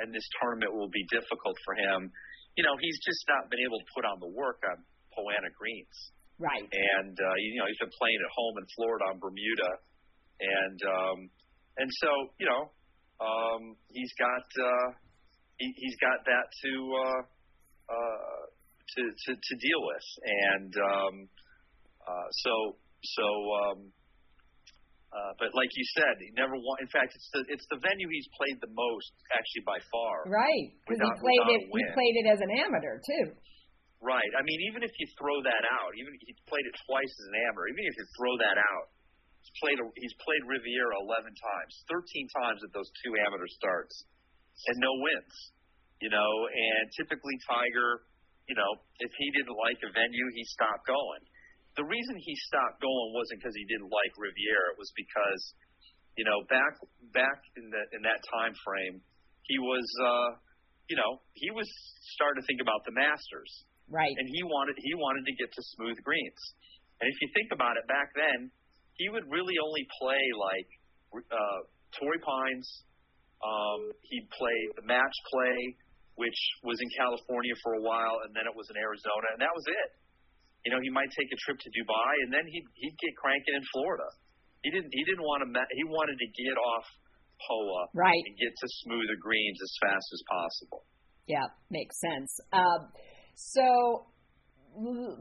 and 0.00 0.12
this 0.12 0.24
tournament 0.40 0.72
will 0.72 0.90
be 0.90 1.04
difficult 1.12 1.56
for 1.64 1.76
him. 1.76 2.10
You 2.56 2.64
know, 2.64 2.74
he's 2.80 2.96
just 3.04 3.22
not 3.28 3.52
been 3.52 3.60
able 3.60 3.80
to 3.80 3.88
put 3.92 4.04
on 4.08 4.16
the 4.20 4.32
work 4.32 4.64
on 4.64 4.80
Poa 5.12 5.36
annua 5.36 5.52
greens. 5.52 5.96
Right. 6.36 6.64
And 6.64 7.16
uh, 7.16 7.36
you 7.40 7.60
know, 7.60 7.68
he's 7.68 7.80
been 7.80 7.92
playing 7.96 8.20
at 8.20 8.32
home 8.32 8.54
in 8.60 8.66
Florida 8.76 9.04
on 9.08 9.16
Bermuda, 9.20 9.72
and 10.40 10.78
um, 10.84 11.18
and 11.80 11.88
so 12.04 12.10
you 12.36 12.44
know, 12.44 12.75
um, 13.20 13.76
he's 13.88 14.12
got 14.18 14.46
uh, 14.60 14.88
he, 15.58 15.72
he's 15.76 15.96
got 16.00 16.24
that 16.24 16.46
to 16.52 16.72
uh, 16.92 17.22
uh, 17.88 18.42
to, 18.96 19.02
to 19.02 19.30
to 19.34 19.54
deal 19.56 19.80
with, 19.80 20.06
and 20.24 20.72
um, 20.76 21.14
uh, 22.04 22.28
so 22.44 22.52
so 23.02 23.26
um, 23.26 23.78
uh, 25.16 25.32
but 25.40 25.54
like 25.56 25.72
you 25.72 25.86
said, 25.96 26.20
he 26.20 26.28
never 26.36 26.52
won. 26.58 26.76
In 26.84 26.90
fact, 26.92 27.16
it's 27.16 27.30
the 27.32 27.42
it's 27.48 27.66
the 27.72 27.80
venue 27.80 28.08
he's 28.12 28.28
played 28.36 28.60
the 28.60 28.72
most, 28.72 29.12
actually 29.32 29.64
by 29.64 29.80
far. 29.88 30.28
Right, 30.28 30.76
because 30.84 31.00
he 31.00 31.10
played 31.22 31.46
it. 31.56 31.60
He 31.72 31.84
played 31.96 32.16
it 32.20 32.26
as 32.28 32.40
an 32.44 32.52
amateur 32.52 33.00
too. 33.00 33.32
Right. 34.04 34.32
I 34.36 34.44
mean, 34.44 34.60
even 34.68 34.84
if 34.84 34.92
you 35.00 35.08
throw 35.16 35.40
that 35.40 35.64
out, 35.66 35.96
even 35.96 36.12
if 36.12 36.20
he 36.28 36.36
played 36.44 36.68
it 36.68 36.76
twice 36.84 37.08
as 37.08 37.26
an 37.32 37.36
amateur, 37.48 37.66
even 37.72 37.84
if 37.88 37.96
you 37.96 38.06
throw 38.20 38.34
that 38.44 38.58
out, 38.60 38.86
he's 39.46 39.54
played 39.62 39.78
he's 39.94 40.16
played 40.18 40.42
Riviera 40.50 40.98
eleven 40.98 41.30
times, 41.30 41.72
thirteen 41.86 42.26
times 42.34 42.66
at 42.66 42.74
those 42.74 42.90
two 43.06 43.14
amateur 43.22 43.46
starts, 43.46 44.02
and 44.66 44.76
no 44.82 44.90
wins. 44.98 45.54
You 46.02 46.10
know, 46.12 46.32
and 46.50 46.92
typically 46.92 47.38
Tiger, 47.48 48.04
you 48.50 48.52
know, 48.58 48.70
if 49.00 49.12
he 49.16 49.26
didn't 49.32 49.56
like 49.56 49.80
a 49.80 49.90
venue, 49.94 50.28
he 50.34 50.44
stopped 50.52 50.84
going. 50.84 51.24
The 51.78 51.88
reason 51.88 52.20
he 52.20 52.34
stopped 52.52 52.84
going 52.84 53.08
wasn't 53.16 53.40
because 53.40 53.56
he 53.56 53.64
didn't 53.64 53.88
like 53.88 54.12
Riviera. 54.16 54.76
It 54.76 54.78
was 54.80 54.92
because, 54.92 55.40
you 56.20 56.24
know, 56.28 56.44
back 56.52 56.76
back 57.16 57.38
in 57.56 57.72
the 57.72 57.82
in 57.96 58.00
that 58.04 58.20
time 58.28 58.52
frame, 58.60 59.00
he 59.48 59.56
was, 59.56 59.86
uh, 60.04 60.28
you 60.88 60.96
know, 61.00 61.24
he 61.32 61.48
was 61.52 61.68
starting 62.16 62.42
to 62.42 62.46
think 62.48 62.60
about 62.60 62.84
the 62.84 62.92
Masters, 62.92 63.52
right? 63.88 64.12
And 64.12 64.28
he 64.28 64.44
wanted 64.44 64.76
he 64.76 64.92
wanted 65.00 65.24
to 65.24 65.34
get 65.36 65.48
to 65.48 65.62
smooth 65.80 65.96
greens. 66.04 66.42
And 67.00 67.08
if 67.08 67.16
you 67.20 67.28
think 67.32 67.52
about 67.52 67.76
it, 67.76 67.84
back 67.88 68.12
then, 68.16 68.52
he 68.96 69.08
would 69.08 69.24
really 69.28 69.56
only 69.60 69.84
play 70.00 70.22
like 70.36 70.68
uh, 71.28 71.60
Torrey 71.96 72.20
Pines. 72.20 72.68
Um, 73.44 73.92
he'd 74.08 74.28
play 74.32 74.58
the 74.80 74.84
match 74.88 75.16
play, 75.28 75.58
which 76.16 76.40
was 76.64 76.80
in 76.80 76.88
California 76.96 77.52
for 77.60 77.76
a 77.76 77.82
while, 77.84 78.24
and 78.24 78.32
then 78.32 78.48
it 78.48 78.54
was 78.56 78.64
in 78.72 78.76
Arizona, 78.80 79.36
and 79.36 79.40
that 79.44 79.52
was 79.52 79.66
it. 79.68 79.88
You 80.64 80.72
know, 80.72 80.80
he 80.80 80.90
might 80.90 81.12
take 81.12 81.30
a 81.30 81.38
trip 81.44 81.60
to 81.60 81.70
Dubai, 81.70 82.12
and 82.26 82.30
then 82.32 82.48
he'd 82.48 82.66
he'd 82.80 82.96
get 82.96 83.12
cranking 83.20 83.54
in 83.54 83.64
Florida. 83.76 84.08
He 84.64 84.72
didn't 84.72 84.90
he 84.90 85.04
didn't 85.04 85.22
want 85.22 85.44
to 85.44 85.48
he 85.52 85.84
wanted 85.84 86.16
to 86.16 86.28
get 86.32 86.56
off 86.56 86.86
POA 87.44 87.92
right 87.92 88.24
and 88.24 88.34
get 88.40 88.50
to 88.56 88.66
smoother 88.82 89.20
greens 89.20 89.60
as 89.60 89.72
fast 89.84 90.08
as 90.10 90.22
possible. 90.26 90.82
Yeah, 91.28 91.46
makes 91.70 92.00
sense. 92.00 92.32
Uh, 92.50 92.88
so 93.36 94.08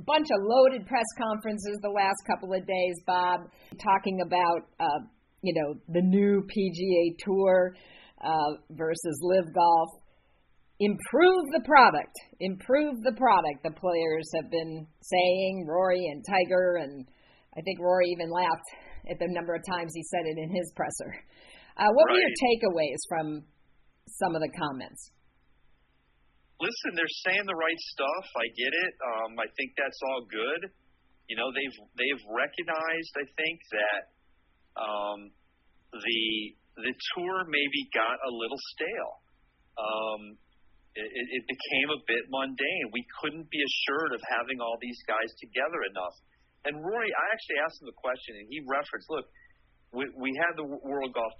bunch 0.05 0.27
of 0.31 0.39
loaded 0.43 0.85
press 0.85 1.05
conferences 1.17 1.79
the 1.81 1.89
last 1.89 2.17
couple 2.27 2.53
of 2.53 2.65
days, 2.67 2.95
Bob, 3.05 3.41
talking 3.81 4.21
about 4.21 4.67
uh, 4.79 5.05
you 5.41 5.53
know 5.53 5.79
the 5.89 6.01
new 6.01 6.41
PGA 6.43 7.15
Tour 7.19 7.75
uh, 8.23 8.51
versus 8.71 9.19
LIV 9.21 9.53
Golf. 9.53 9.89
Improve 10.77 11.45
the 11.53 11.63
product. 11.63 12.11
Improve 12.41 13.01
the 13.03 13.13
product. 13.15 13.63
The 13.63 13.71
players 13.71 14.27
have 14.35 14.51
been 14.51 14.85
saying 15.01 15.65
Rory 15.69 16.03
and 16.11 16.23
Tiger, 16.27 16.75
and 16.81 17.07
I 17.57 17.61
think 17.61 17.79
Rory 17.79 18.07
even 18.11 18.29
laughed 18.29 18.67
at 19.09 19.17
the 19.19 19.27
number 19.29 19.55
of 19.55 19.61
times 19.63 19.93
he 19.95 20.03
said 20.03 20.25
it 20.25 20.37
in 20.37 20.49
his 20.53 20.73
presser. 20.75 21.15
Uh, 21.77 21.87
what 21.93 22.05
right. 22.07 22.13
were 22.13 22.19
your 22.19 22.35
takeaways 22.43 22.99
from 23.07 23.43
some 24.07 24.35
of 24.35 24.41
the 24.41 24.51
comments? 24.59 25.11
Listen, 26.59 26.91
they're 26.95 27.17
saying 27.27 27.45
the 27.47 27.57
right 27.57 27.81
stuff. 27.95 28.25
I 28.35 28.47
get 28.55 28.73
it. 28.73 28.93
Um, 29.01 29.31
I 29.39 29.47
think 29.55 29.75
that's 29.75 29.99
all 30.11 30.23
good. 30.27 30.71
You 31.27 31.35
know, 31.35 31.49
they've 31.49 31.77
they've 31.97 32.23
recognized, 32.29 33.13
I 33.17 33.25
think, 33.33 33.57
that 33.73 34.01
um, 34.77 35.19
the 35.91 36.23
the 36.85 36.93
tour 37.15 37.47
maybe 37.47 37.81
got 37.95 38.19
a 38.19 38.31
little 38.31 38.61
stale. 38.75 39.13
Um, 39.75 40.21
it, 40.95 41.27
it 41.27 41.43
became 41.43 41.89
a 41.91 41.99
bit 42.07 42.23
mundane. 42.31 42.87
We 42.95 43.03
couldn't 43.19 43.51
be 43.51 43.59
assured 43.59 44.15
of 44.15 44.21
having 44.31 44.63
all 44.63 44.79
these 44.79 44.99
guys 45.03 45.27
together 45.43 45.83
enough. 45.91 46.15
And 46.63 46.79
Rory, 46.79 47.11
I 47.11 47.25
actually 47.35 47.59
asked 47.67 47.83
him 47.83 47.91
the 47.91 47.99
question, 47.99 48.39
and 48.39 48.47
he 48.47 48.63
referenced, 48.63 49.11
look, 49.11 49.27
we, 49.91 50.07
we 50.15 50.31
had 50.39 50.55
the 50.55 50.65
World 50.65 51.11
Golf 51.11 51.35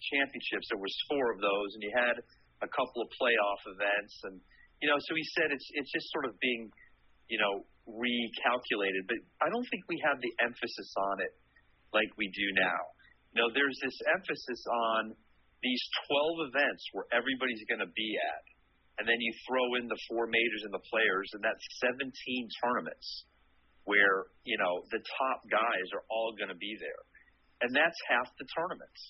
Championships. 0.00 0.72
There 0.72 0.80
was 0.80 0.96
four 1.12 1.36
of 1.36 1.38
those, 1.38 1.68
and 1.76 1.82
you 1.84 1.92
had 1.92 2.16
a 2.64 2.68
couple 2.72 3.04
of 3.04 3.08
playoff 3.12 3.62
events, 3.76 4.14
and 4.24 4.40
you 4.82 4.88
know, 4.90 4.98
so 4.98 5.12
he 5.14 5.24
said 5.36 5.52
it's 5.52 5.68
it's 5.74 5.92
just 5.92 6.10
sort 6.10 6.26
of 6.26 6.38
being, 6.40 6.70
you 7.28 7.38
know, 7.38 7.64
recalculated. 7.86 9.04
But 9.06 9.20
I 9.44 9.50
don't 9.50 9.66
think 9.68 9.84
we 9.88 10.00
have 10.04 10.18
the 10.20 10.32
emphasis 10.42 10.90
on 10.98 11.20
it 11.20 11.32
like 11.92 12.10
we 12.16 12.28
do 12.32 12.46
now. 12.58 12.80
You 13.32 13.42
know, 13.42 13.48
there's 13.50 13.78
this 13.82 13.98
emphasis 14.14 14.62
on 14.66 15.14
these 15.62 15.82
12 16.06 16.52
events 16.54 16.82
where 16.92 17.08
everybody's 17.10 17.64
going 17.66 17.82
to 17.82 17.90
be 17.96 18.10
at, 18.20 18.44
and 19.00 19.04
then 19.08 19.18
you 19.18 19.32
throw 19.48 19.80
in 19.80 19.88
the 19.88 19.98
four 20.06 20.28
majors 20.28 20.62
and 20.68 20.74
the 20.74 20.84
players, 20.92 21.28
and 21.34 21.42
that's 21.42 21.64
17 21.82 22.12
tournaments 22.62 23.26
where 23.84 24.32
you 24.48 24.56
know 24.56 24.84
the 24.90 25.02
top 25.20 25.44
guys 25.50 25.86
are 25.92 26.04
all 26.08 26.32
going 26.36 26.52
to 26.52 26.60
be 26.60 26.76
there, 26.80 27.02
and 27.64 27.74
that's 27.74 27.98
half 28.08 28.28
the 28.38 28.46
tournaments 28.52 29.00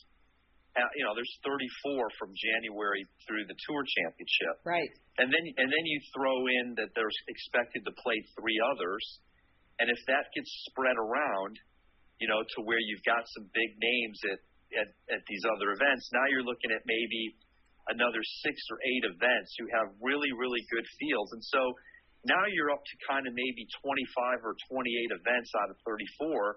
Uh, 0.74 0.90
you 0.98 1.06
know, 1.06 1.14
there's 1.14 1.30
34 1.46 2.10
from 2.18 2.34
January 2.34 3.06
through 3.30 3.46
the 3.46 3.54
Tour 3.62 3.86
Championship. 3.86 4.58
Right. 4.66 4.90
And 5.22 5.30
then 5.30 5.44
and 5.46 5.70
then 5.70 5.84
you 5.86 5.98
throw 6.10 6.34
in 6.62 6.74
that 6.82 6.90
they're 6.98 7.14
expected 7.30 7.86
to 7.86 7.94
play 8.02 8.18
three 8.34 8.58
others, 8.58 9.04
and 9.78 9.86
if 9.86 10.00
that 10.10 10.34
gets 10.34 10.50
spread 10.66 10.98
around, 10.98 11.54
you 12.18 12.26
know, 12.26 12.42
to 12.42 12.58
where 12.66 12.82
you've 12.82 13.06
got 13.06 13.22
some 13.38 13.46
big 13.54 13.70
names 13.78 14.18
at 14.34 14.40
at, 14.74 14.88
at 15.14 15.22
these 15.30 15.44
other 15.54 15.70
events, 15.70 16.10
now 16.10 16.26
you're 16.34 16.42
looking 16.42 16.74
at 16.74 16.82
maybe 16.82 17.38
another 17.94 18.18
six 18.42 18.58
or 18.74 18.82
eight 18.82 19.04
events 19.14 19.54
who 19.54 19.70
have 19.70 19.94
really 20.02 20.34
really 20.34 20.66
good 20.74 20.86
fields, 20.98 21.30
and 21.38 21.44
so 21.46 21.62
now 22.26 22.42
you're 22.50 22.72
up 22.72 22.82
to 22.82 22.94
kind 23.06 23.28
of 23.28 23.32
maybe 23.36 23.68
25 23.84 24.48
or 24.48 24.56
28 24.72 25.20
events 25.22 25.50
out 25.60 25.68
of 25.70 25.76
34 25.84 26.56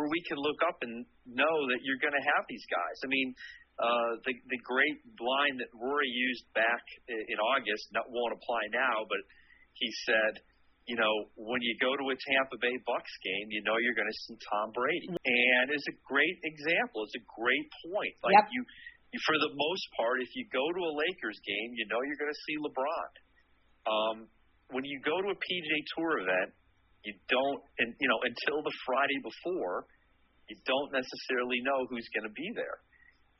where 0.00 0.08
we 0.08 0.24
can 0.24 0.40
look 0.40 0.64
up 0.64 0.80
and 0.80 1.04
know 1.28 1.56
that 1.68 1.84
you're 1.84 2.00
going 2.00 2.16
to 2.16 2.26
have 2.32 2.48
these 2.48 2.64
guys. 2.72 2.96
I 3.04 3.08
mean, 3.12 3.36
uh, 3.76 4.16
the 4.24 4.32
the 4.48 4.60
great 4.64 4.96
line 5.20 5.60
that 5.60 5.68
Rory 5.76 6.08
used 6.08 6.48
back 6.56 6.80
in 7.08 7.36
August 7.36 7.84
not, 7.92 8.08
won't 8.08 8.32
apply 8.32 8.72
now, 8.72 9.04
but 9.04 9.20
he 9.76 9.88
said, 10.08 10.40
you 10.88 10.96
know, 10.96 11.28
when 11.36 11.60
you 11.60 11.76
go 11.80 11.92
to 11.96 12.04
a 12.12 12.16
Tampa 12.16 12.56
Bay 12.60 12.76
Bucks 12.88 13.12
game, 13.20 13.52
you 13.52 13.60
know 13.64 13.76
you're 13.76 13.96
going 13.96 14.08
to 14.08 14.20
see 14.24 14.36
Tom 14.48 14.72
Brady, 14.72 15.12
and 15.12 15.66
it's 15.68 15.88
a 15.92 15.96
great 16.08 16.40
example. 16.44 17.04
It's 17.04 17.16
a 17.20 17.26
great 17.28 17.68
point. 17.88 18.16
Like 18.24 18.36
yep. 18.36 18.48
you, 18.52 18.60
you, 19.12 19.20
for 19.28 19.36
the 19.36 19.52
most 19.52 19.84
part, 19.96 20.24
if 20.24 20.32
you 20.32 20.48
go 20.48 20.64
to 20.64 20.80
a 20.80 20.92
Lakers 20.96 21.40
game, 21.44 21.76
you 21.76 21.84
know 21.92 22.00
you're 22.04 22.20
going 22.20 22.32
to 22.32 22.42
see 22.48 22.56
LeBron. 22.60 23.10
Um, 23.88 24.16
when 24.72 24.84
you 24.84 25.00
go 25.00 25.20
to 25.24 25.28
a 25.32 25.38
PGA 25.40 25.78
Tour 25.96 26.20
event, 26.20 26.52
you 27.04 27.16
don't, 27.32 27.60
and 27.80 27.96
you 27.96 28.08
know, 28.08 28.20
until 28.20 28.60
the 28.60 28.74
Friday 28.84 29.18
before, 29.24 29.88
you 30.52 30.56
don't 30.68 30.92
necessarily 30.92 31.62
know 31.64 31.88
who's 31.88 32.04
going 32.12 32.28
to 32.28 32.34
be 32.36 32.48
there, 32.52 32.78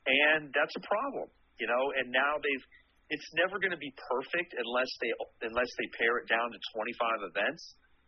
and 0.07 0.49
that's 0.55 0.73
a 0.73 0.83
problem, 0.85 1.29
you 1.61 1.67
know. 1.69 1.83
And 2.01 2.09
now 2.09 2.41
they've, 2.41 2.65
it's 3.13 3.29
never 3.37 3.61
going 3.61 3.75
to 3.75 3.81
be 3.81 3.93
perfect 4.09 4.57
unless 4.57 4.89
they 4.97 5.11
unless 5.45 5.69
they 5.77 5.87
pare 5.93 6.17
it 6.23 6.27
down 6.31 6.49
to 6.49 6.59
25 6.73 7.29
events, 7.29 7.61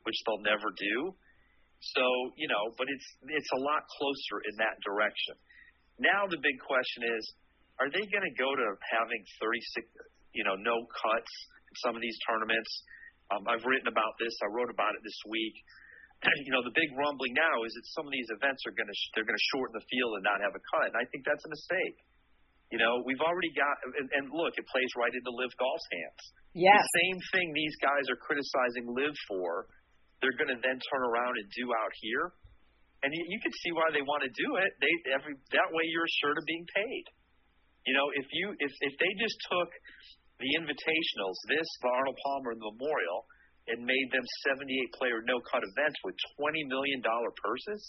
which 0.09 0.17
they'll 0.25 0.41
never 0.41 0.73
do. 0.73 1.13
So 1.93 2.05
you 2.39 2.49
know, 2.49 2.73
but 2.79 2.89
it's 2.89 3.07
it's 3.29 3.51
a 3.53 3.61
lot 3.61 3.85
closer 3.93 4.41
in 4.49 4.55
that 4.57 4.79
direction. 4.81 5.37
Now 6.01 6.25
the 6.25 6.41
big 6.41 6.57
question 6.65 7.05
is, 7.13 7.23
are 7.77 7.89
they 7.93 8.01
going 8.09 8.25
to 8.25 8.35
go 8.39 8.49
to 8.49 8.67
having 8.89 9.21
36, 9.37 9.85
you 10.33 10.41
know, 10.41 10.57
no 10.57 10.89
cuts 10.89 11.33
in 11.69 11.73
some 11.85 11.93
of 11.93 12.01
these 12.01 12.17
tournaments? 12.25 12.71
Um, 13.31 13.47
I've 13.47 13.63
written 13.63 13.87
about 13.87 14.19
this. 14.19 14.33
I 14.43 14.51
wrote 14.51 14.71
about 14.71 14.95
it 14.97 15.01
this 15.05 15.19
week. 15.29 15.55
you 16.47 16.51
know, 16.51 16.63
the 16.63 16.75
big 16.75 16.91
rumbling 16.95 17.35
now 17.35 17.63
is 17.67 17.71
that 17.75 17.85
some 17.95 18.07
of 18.07 18.13
these 18.15 18.27
events 18.31 18.63
are 18.67 18.75
going 18.75 18.87
to 18.87 18.95
sh- 18.95 19.11
they're 19.15 19.27
going 19.27 19.37
to 19.37 19.47
shorten 19.55 19.75
the 19.75 19.85
field 19.91 20.19
and 20.19 20.23
not 20.23 20.39
have 20.39 20.55
a 20.55 20.63
cut, 20.63 20.91
and 20.91 20.97
I 20.99 21.05
think 21.11 21.27
that's 21.27 21.43
a 21.43 21.51
mistake. 21.51 21.97
You 22.71 22.81
know, 22.81 23.05
we've 23.05 23.21
already 23.21 23.53
got, 23.53 23.75
and, 23.85 24.09
and 24.17 24.23
look, 24.33 24.57
it 24.57 24.65
plays 24.65 24.89
right 24.97 25.13
into 25.13 25.29
LIV 25.29 25.53
Golf's 25.61 25.85
hands. 25.93 26.21
Yes. 26.57 26.81
The 26.81 27.05
same 27.05 27.17
thing 27.29 27.45
these 27.53 27.77
guys 27.77 28.09
are 28.09 28.17
criticizing 28.17 28.89
LIV 28.89 29.13
for, 29.29 29.69
they're 30.25 30.33
going 30.39 30.49
to 30.49 30.57
then 30.57 30.81
turn 30.89 31.03
around 31.05 31.37
and 31.37 31.45
do 31.53 31.69
out 31.69 31.93
here, 32.01 32.33
and 33.03 33.11
you, 33.11 33.21
you 33.35 33.39
can 33.43 33.51
see 33.61 33.75
why 33.75 33.91
they 33.91 34.01
want 34.01 34.23
to 34.23 34.31
do 34.31 34.49
it. 34.63 34.71
They 34.79 34.93
every 35.11 35.35
that 35.51 35.69
way 35.75 35.83
you're 35.91 36.07
assured 36.07 36.39
of 36.39 36.47
being 36.47 36.65
paid. 36.71 37.05
You 37.83 37.93
know, 37.93 38.07
if 38.15 38.31
you 38.31 38.55
if 38.57 38.71
if 38.79 38.93
they 38.95 39.11
just 39.19 39.35
took 39.51 39.69
the 40.39 40.49
invitationals, 40.57 41.37
this, 41.49 41.67
the 41.81 41.89
Arnold 41.89 42.17
Palmer 42.25 42.53
Memorial, 42.57 43.25
and 43.67 43.79
made 43.85 44.07
them 44.11 44.25
78 44.49 44.67
player 44.97 45.23
no 45.23 45.39
cut 45.47 45.63
events 45.63 45.97
with 46.03 46.15
$20 46.35 46.67
million 46.67 46.99
purses. 47.39 47.81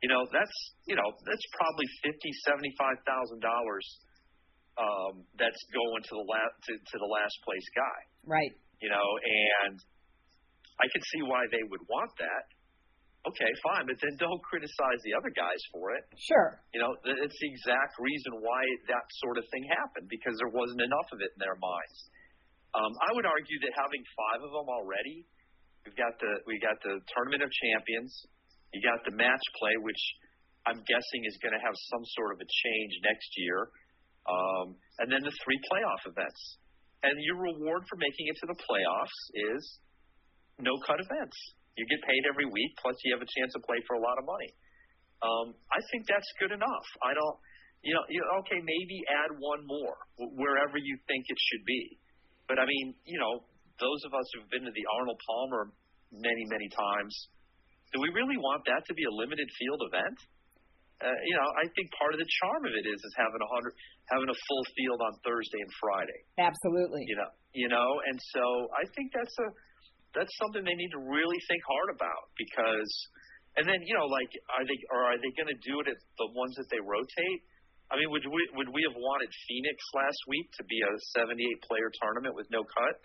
You 0.00 0.08
know, 0.08 0.24
that's, 0.32 0.56
you 0.86 0.96
know, 0.96 1.08
that's 1.28 1.46
probably 1.60 1.84
fifty, 2.00 2.32
seventy-five 2.48 3.04
thousand 3.04 3.44
dollars 3.44 3.84
um, 4.80 5.28
that's 5.36 5.60
going 5.76 6.00
to 6.08 6.14
the 6.16 6.24
last 6.24 6.54
to, 6.56 6.72
to 6.72 6.96
the 6.96 7.10
last 7.10 7.36
place 7.44 7.68
guy. 7.76 7.98
Right. 8.24 8.54
You 8.80 8.88
know, 8.88 9.04
and 9.04 9.76
I 10.80 10.88
can 10.88 11.02
see 11.12 11.20
why 11.20 11.44
they 11.52 11.60
would 11.68 11.84
want 11.84 12.16
that 12.16 12.44
okay, 13.28 13.50
fine, 13.60 13.84
but 13.84 14.00
then 14.00 14.16
don't 14.16 14.40
criticize 14.44 15.00
the 15.04 15.12
other 15.12 15.32
guys 15.32 15.60
for 15.72 15.92
it. 15.92 16.04
Sure. 16.16 16.56
You 16.72 16.80
know, 16.80 16.96
it's 17.04 17.36
the 17.36 17.50
exact 17.52 18.00
reason 18.00 18.40
why 18.40 18.62
that 18.88 19.04
sort 19.20 19.36
of 19.36 19.44
thing 19.52 19.64
happened 19.68 20.08
because 20.08 20.36
there 20.40 20.52
wasn't 20.52 20.80
enough 20.80 21.08
of 21.12 21.20
it 21.20 21.30
in 21.36 21.40
their 21.40 21.58
minds. 21.60 21.98
Um, 22.72 22.92
I 23.02 23.10
would 23.12 23.26
argue 23.26 23.58
that 23.66 23.74
having 23.74 24.02
five 24.14 24.40
of 24.46 24.50
them 24.54 24.68
already, 24.70 25.26
we've 25.84 25.98
got 25.98 26.14
the 26.22 26.32
we 26.46 26.62
got 26.62 26.78
the 26.86 27.02
tournament 27.12 27.42
of 27.42 27.50
champions, 27.50 28.14
you 28.72 28.80
got 28.80 29.02
the 29.02 29.14
match 29.18 29.42
play, 29.58 29.74
which 29.82 30.00
I'm 30.64 30.80
guessing 30.86 31.20
is 31.26 31.34
going 31.42 31.56
to 31.56 31.62
have 31.62 31.74
some 31.90 32.04
sort 32.14 32.36
of 32.36 32.38
a 32.38 32.48
change 32.48 32.92
next 33.02 33.30
year, 33.36 33.58
um, 34.28 34.78
and 35.02 35.10
then 35.10 35.20
the 35.26 35.34
three 35.42 35.58
playoff 35.66 36.02
events. 36.06 36.40
And 37.02 37.16
your 37.24 37.40
reward 37.40 37.88
for 37.88 37.96
making 37.96 38.28
it 38.28 38.36
to 38.44 38.46
the 38.52 38.58
playoffs 38.60 39.20
is 39.56 39.62
no 40.60 40.76
cut 40.84 41.00
events. 41.00 41.36
You 41.80 41.88
get 41.88 42.04
paid 42.04 42.28
every 42.28 42.44
week, 42.44 42.76
plus 42.76 42.92
you 43.08 43.16
have 43.16 43.24
a 43.24 43.30
chance 43.40 43.56
to 43.56 43.60
play 43.64 43.80
for 43.88 43.96
a 43.96 44.02
lot 44.04 44.20
of 44.20 44.28
money. 44.28 44.52
Um, 45.24 45.56
I 45.72 45.80
think 45.88 46.04
that's 46.04 46.28
good 46.36 46.52
enough. 46.52 46.86
I 47.00 47.16
don't, 47.16 47.36
You 47.80 47.96
know, 47.96 48.04
you 48.12 48.20
okay, 48.44 48.60
maybe 48.60 49.00
add 49.08 49.32
one 49.40 49.64
more 49.64 49.96
wherever 50.36 50.76
you 50.76 51.00
think 51.08 51.24
it 51.32 51.40
should 51.40 51.64
be. 51.64 51.96
But 52.44 52.60
I 52.60 52.68
mean, 52.68 52.92
you 53.08 53.16
know, 53.16 53.48
those 53.80 54.00
of 54.04 54.12
us 54.12 54.28
who've 54.36 54.50
been 54.52 54.68
to 54.68 54.74
the 54.76 54.86
Arnold 55.00 55.16
Palmer 55.24 55.72
many, 56.12 56.44
many 56.52 56.68
times, 56.68 57.12
do 57.96 58.04
we 58.04 58.12
really 58.12 58.36
want 58.36 58.68
that 58.68 58.84
to 58.84 58.92
be 58.92 59.04
a 59.08 59.12
limited 59.16 59.48
field 59.56 59.80
event? 59.88 60.18
Uh, 61.00 61.16
you 61.24 61.32
know, 61.32 61.48
I 61.56 61.64
think 61.72 61.88
part 61.96 62.12
of 62.12 62.20
the 62.20 62.28
charm 62.44 62.68
of 62.68 62.72
it 62.76 62.84
is 62.84 63.00
is 63.00 63.14
having 63.16 63.40
a 63.40 63.48
hundred, 63.48 63.72
having 64.12 64.28
a 64.28 64.36
full 64.36 64.64
field 64.76 65.00
on 65.00 65.12
Thursday 65.24 65.56
and 65.64 65.72
Friday. 65.80 66.20
Absolutely. 66.36 67.08
You 67.08 67.16
know, 67.16 67.30
you 67.56 67.68
know, 67.72 67.88
and 68.04 68.20
so 68.36 68.44
I 68.76 68.84
think 68.92 69.08
that's 69.16 69.32
a 69.40 69.48
that's 70.14 70.34
something 70.42 70.66
they 70.66 70.74
need 70.74 70.92
to 70.94 71.02
really 71.02 71.38
think 71.46 71.62
hard 71.66 71.94
about 71.94 72.34
because, 72.34 72.90
and 73.58 73.64
then 73.66 73.78
you 73.86 73.94
know, 73.94 74.06
like, 74.10 74.30
are 74.50 74.66
they 74.66 74.78
or 74.90 75.00
are 75.14 75.18
they 75.18 75.32
going 75.38 75.50
to 75.50 75.60
do 75.62 75.82
it 75.82 75.86
at 75.90 75.98
the 76.18 76.28
ones 76.34 76.54
that 76.58 76.66
they 76.70 76.82
rotate? 76.82 77.40
I 77.90 77.98
mean, 77.98 78.10
would 78.14 78.26
we 78.26 78.42
would 78.54 78.70
we 78.70 78.82
have 78.86 78.94
wanted 78.94 79.30
Phoenix 79.50 79.78
last 79.94 80.20
week 80.30 80.46
to 80.58 80.62
be 80.66 80.78
a 80.82 80.92
78 81.18 81.34
player 81.66 81.90
tournament 81.98 82.34
with 82.38 82.46
no 82.50 82.62
cut? 82.62 82.96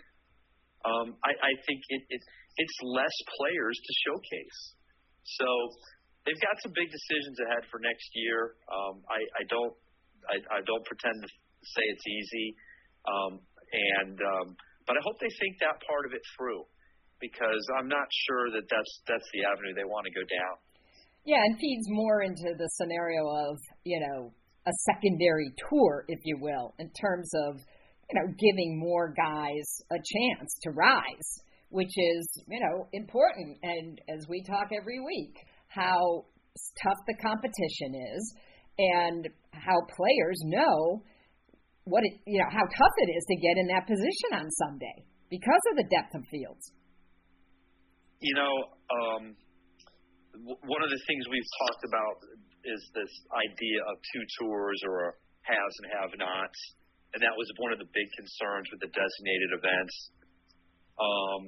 Um, 0.86 1.18
I, 1.26 1.34
I 1.34 1.54
think 1.66 1.82
it, 1.90 2.02
it 2.10 2.22
it's 2.62 2.78
less 2.86 3.16
players 3.42 3.78
to 3.82 3.92
showcase. 4.06 4.60
So 5.42 5.50
they've 6.26 6.42
got 6.42 6.54
some 6.62 6.74
big 6.78 6.94
decisions 6.94 7.38
ahead 7.50 7.66
for 7.74 7.82
next 7.82 8.14
year. 8.14 8.62
Um, 8.70 9.02
I, 9.10 9.20
I 9.42 9.44
don't 9.50 9.74
I, 10.30 10.38
I 10.58 10.60
don't 10.66 10.86
pretend 10.86 11.18
to 11.22 11.30
say 11.30 11.84
it's 11.90 12.06
easy, 12.06 12.48
um, 13.10 13.32
and 13.74 14.18
um, 14.22 14.48
but 14.86 14.98
I 14.98 15.02
hope 15.02 15.18
they 15.18 15.34
think 15.42 15.58
that 15.66 15.82
part 15.82 16.06
of 16.06 16.14
it 16.14 16.22
through 16.38 16.66
because 17.20 17.64
I'm 17.78 17.88
not 17.88 18.08
sure 18.28 18.52
that 18.52 18.68
that's 18.70 18.94
that's 19.08 19.28
the 19.34 19.46
avenue 19.46 19.74
they 19.76 19.88
want 19.88 20.06
to 20.06 20.14
go 20.14 20.26
down. 20.26 20.56
Yeah, 21.26 21.42
and 21.42 21.58
feeds 21.58 21.88
more 21.90 22.22
into 22.22 22.54
the 22.58 22.70
scenario 22.78 23.26
of 23.26 23.58
you 23.84 24.00
know 24.00 24.32
a 24.68 24.74
secondary 24.94 25.54
tour, 25.70 26.06
if 26.08 26.20
you 26.24 26.38
will, 26.40 26.74
in 26.80 26.90
terms 27.00 27.30
of 27.48 27.60
you 28.10 28.16
know 28.20 28.28
giving 28.38 28.80
more 28.80 29.14
guys 29.14 29.68
a 29.92 29.98
chance 29.98 30.54
to 30.64 30.72
rise, 30.72 31.30
which 31.70 31.94
is 31.96 32.44
you 32.48 32.60
know 32.60 32.88
important. 32.94 33.58
And 33.64 34.00
as 34.10 34.28
we 34.30 34.44
talk 34.44 34.70
every 34.72 35.00
week, 35.00 35.36
how 35.68 36.26
tough 36.84 37.00
the 37.08 37.16
competition 37.22 37.96
is 38.16 38.36
and 38.78 39.30
how 39.52 39.76
players 39.96 40.40
know 40.44 41.04
what 41.86 42.04
it, 42.04 42.14
you 42.26 42.40
know, 42.40 42.50
how 42.50 42.66
tough 42.66 42.96
it 42.98 43.10
is 43.14 43.24
to 43.30 43.36
get 43.38 43.58
in 43.58 43.68
that 43.68 43.86
position 43.88 44.30
on 44.34 44.50
Sunday 44.50 45.06
because 45.30 45.64
of 45.72 45.78
the 45.78 45.88
depth 45.90 46.16
of 46.16 46.26
fields. 46.30 46.72
You 48.26 48.34
know, 48.34 48.56
um, 48.90 49.24
w- 50.34 50.62
one 50.66 50.82
of 50.82 50.90
the 50.90 51.02
things 51.06 51.30
we've 51.30 51.52
talked 51.62 51.84
about 51.86 52.16
is 52.66 52.82
this 52.98 53.14
idea 53.30 53.80
of 53.86 54.02
two 54.02 54.24
tours 54.42 54.80
or 54.90 55.22
haves 55.46 55.76
and 55.86 55.94
have-nots, 55.94 56.60
and 57.14 57.22
that 57.22 57.38
was 57.38 57.46
one 57.62 57.70
of 57.70 57.78
the 57.78 57.86
big 57.94 58.10
concerns 58.18 58.66
with 58.74 58.82
the 58.82 58.90
designated 58.90 59.50
events. 59.62 59.96
Um, 60.98 61.42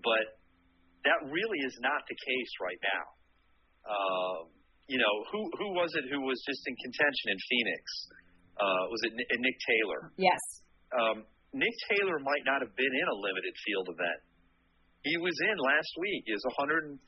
but 0.00 0.40
that 1.04 1.20
really 1.28 1.60
is 1.68 1.76
not 1.84 2.00
the 2.08 2.16
case 2.16 2.52
right 2.64 2.80
now. 2.80 3.04
Uh, 3.84 4.36
you 4.88 4.96
know, 4.96 5.14
who 5.30 5.40
who 5.60 5.68
was 5.76 5.92
it 6.00 6.08
who 6.08 6.24
was 6.24 6.38
just 6.48 6.62
in 6.64 6.74
contention 6.80 7.26
in 7.36 7.38
Phoenix? 7.44 7.84
Uh, 8.56 8.82
was 8.88 9.00
it 9.04 9.12
Nick 9.20 9.56
Taylor? 9.68 10.00
Yes. 10.16 10.40
Um, 10.96 11.16
Nick 11.52 11.76
Taylor 11.92 12.18
might 12.24 12.44
not 12.48 12.64
have 12.64 12.72
been 12.72 12.94
in 13.04 13.06
a 13.06 13.16
limited 13.20 13.52
field 13.68 13.92
event. 13.92 14.20
He 15.06 15.14
was 15.22 15.38
in 15.38 15.56
last 15.62 15.92
week. 16.02 16.26
Is 16.26 16.42
136 16.58 16.98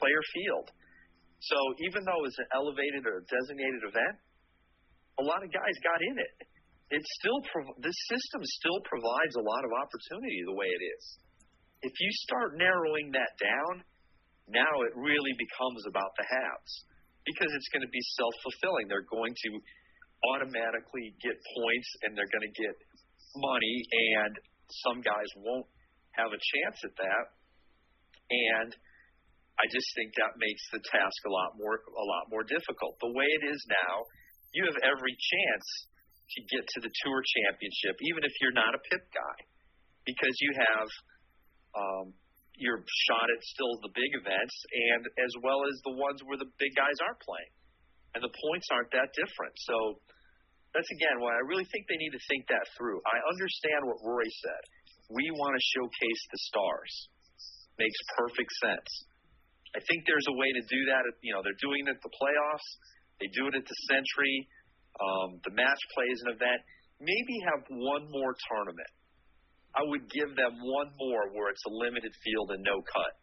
player 0.00 0.22
field. 0.32 0.72
So 1.44 1.58
even 1.84 2.02
though 2.08 2.24
it's 2.24 2.40
an 2.40 2.48
elevated 2.56 3.04
or 3.04 3.28
designated 3.28 3.84
event, 3.84 4.16
a 5.20 5.24
lot 5.24 5.44
of 5.44 5.52
guys 5.52 5.76
got 5.84 6.00
in 6.00 6.16
it. 6.16 6.36
It 6.88 7.04
still 7.20 7.44
prov- 7.52 7.76
this 7.84 7.94
system 8.08 8.40
still 8.42 8.80
provides 8.88 9.36
a 9.36 9.44
lot 9.44 9.62
of 9.68 9.70
opportunity 9.76 10.40
the 10.48 10.56
way 10.56 10.66
it 10.66 10.82
is. 10.96 11.04
If 11.84 11.92
you 12.00 12.10
start 12.24 12.56
narrowing 12.56 13.12
that 13.12 13.36
down, 13.36 13.84
now 14.48 14.72
it 14.88 14.96
really 14.96 15.36
becomes 15.36 15.84
about 15.84 16.16
the 16.16 16.24
haves 16.24 16.72
because 17.28 17.52
it's 17.52 17.68
going 17.68 17.84
to 17.84 17.92
be 17.92 18.00
self 18.16 18.32
fulfilling. 18.40 18.88
They're 18.88 19.06
going 19.06 19.36
to 19.36 19.50
automatically 20.32 21.12
get 21.20 21.36
points 21.36 21.88
and 22.02 22.16
they're 22.16 22.32
going 22.32 22.48
to 22.48 22.56
get 22.56 22.74
money, 23.36 23.76
and 24.16 24.32
some 24.88 25.04
guys 25.04 25.28
won't 25.36 25.68
have 26.18 26.34
a 26.34 26.40
chance 26.42 26.78
at 26.82 26.94
that. 26.98 27.24
And 28.28 28.70
I 29.58 29.66
just 29.70 29.88
think 29.98 30.14
that 30.18 30.38
makes 30.38 30.62
the 30.70 30.82
task 30.82 31.18
a 31.26 31.32
lot 31.32 31.58
more 31.58 31.82
a 31.82 32.06
lot 32.06 32.30
more 32.30 32.46
difficult. 32.46 32.98
The 33.02 33.10
way 33.10 33.26
it 33.26 33.44
is 33.50 33.60
now, 33.66 34.06
you 34.54 34.66
have 34.70 34.78
every 34.86 35.14
chance 35.18 35.66
to 36.36 36.38
get 36.46 36.62
to 36.62 36.78
the 36.84 36.92
tour 36.92 37.20
championship, 37.24 37.98
even 38.04 38.22
if 38.22 38.34
you're 38.38 38.54
not 38.54 38.76
a 38.76 38.80
PIP 38.86 39.04
guy, 39.10 39.38
because 40.04 40.34
you 40.44 40.52
have 40.54 40.88
um, 41.74 42.06
your 42.54 42.84
shot 43.08 43.26
at 43.32 43.40
still 43.42 43.80
the 43.82 43.90
big 43.96 44.12
events, 44.14 44.54
and 44.92 45.02
as 45.18 45.32
well 45.42 45.66
as 45.66 45.74
the 45.82 45.94
ones 45.96 46.22
where 46.22 46.38
the 46.38 46.50
big 46.60 46.72
guys 46.78 46.94
aren't 47.02 47.22
playing, 47.24 47.52
and 48.14 48.20
the 48.22 48.30
points 48.30 48.68
aren't 48.70 48.92
that 48.94 49.10
different. 49.16 49.54
So 49.64 49.98
that's 50.70 50.90
again 50.94 51.18
why 51.18 51.34
I 51.34 51.42
really 51.48 51.66
think 51.66 51.88
they 51.90 51.98
need 51.98 52.14
to 52.14 52.22
think 52.28 52.46
that 52.52 52.62
through. 52.76 53.02
I 53.08 53.18
understand 53.26 53.88
what 53.88 53.98
Rory 54.04 54.30
said. 54.44 54.62
We 55.08 55.24
want 55.32 55.56
to 55.56 55.62
showcase 55.74 56.22
the 56.32 56.40
stars. 56.52 56.92
Makes 57.80 58.00
perfect 58.16 58.52
sense. 58.60 58.90
I 59.76 59.80
think 59.84 60.04
there's 60.04 60.28
a 60.28 60.36
way 60.36 60.50
to 60.52 60.62
do 60.64 60.80
that. 60.92 61.02
You 61.20 61.32
know, 61.36 61.40
they're 61.44 61.62
doing 61.62 61.88
it 61.88 61.96
at 61.96 62.02
the 62.02 62.12
playoffs. 62.12 62.68
They 63.20 63.28
do 63.32 63.48
it 63.48 63.54
at 63.56 63.64
the 63.64 63.78
Sentry. 63.88 64.48
Um, 64.98 65.40
the 65.44 65.54
match 65.54 65.82
play 65.94 66.08
is 66.10 66.20
an 66.26 66.36
event. 66.36 66.60
Maybe 66.98 67.34
have 67.54 67.62
one 67.70 68.10
more 68.10 68.34
tournament 68.50 68.90
I 69.78 69.86
would 69.86 70.08
give 70.08 70.34
them 70.34 70.58
one 70.58 70.90
more 70.96 71.30
where 71.30 71.54
it's 71.54 71.64
a 71.68 71.72
limited 71.72 72.10
field 72.24 72.50
and 72.56 72.66
no 72.66 72.80
cut. 72.82 73.14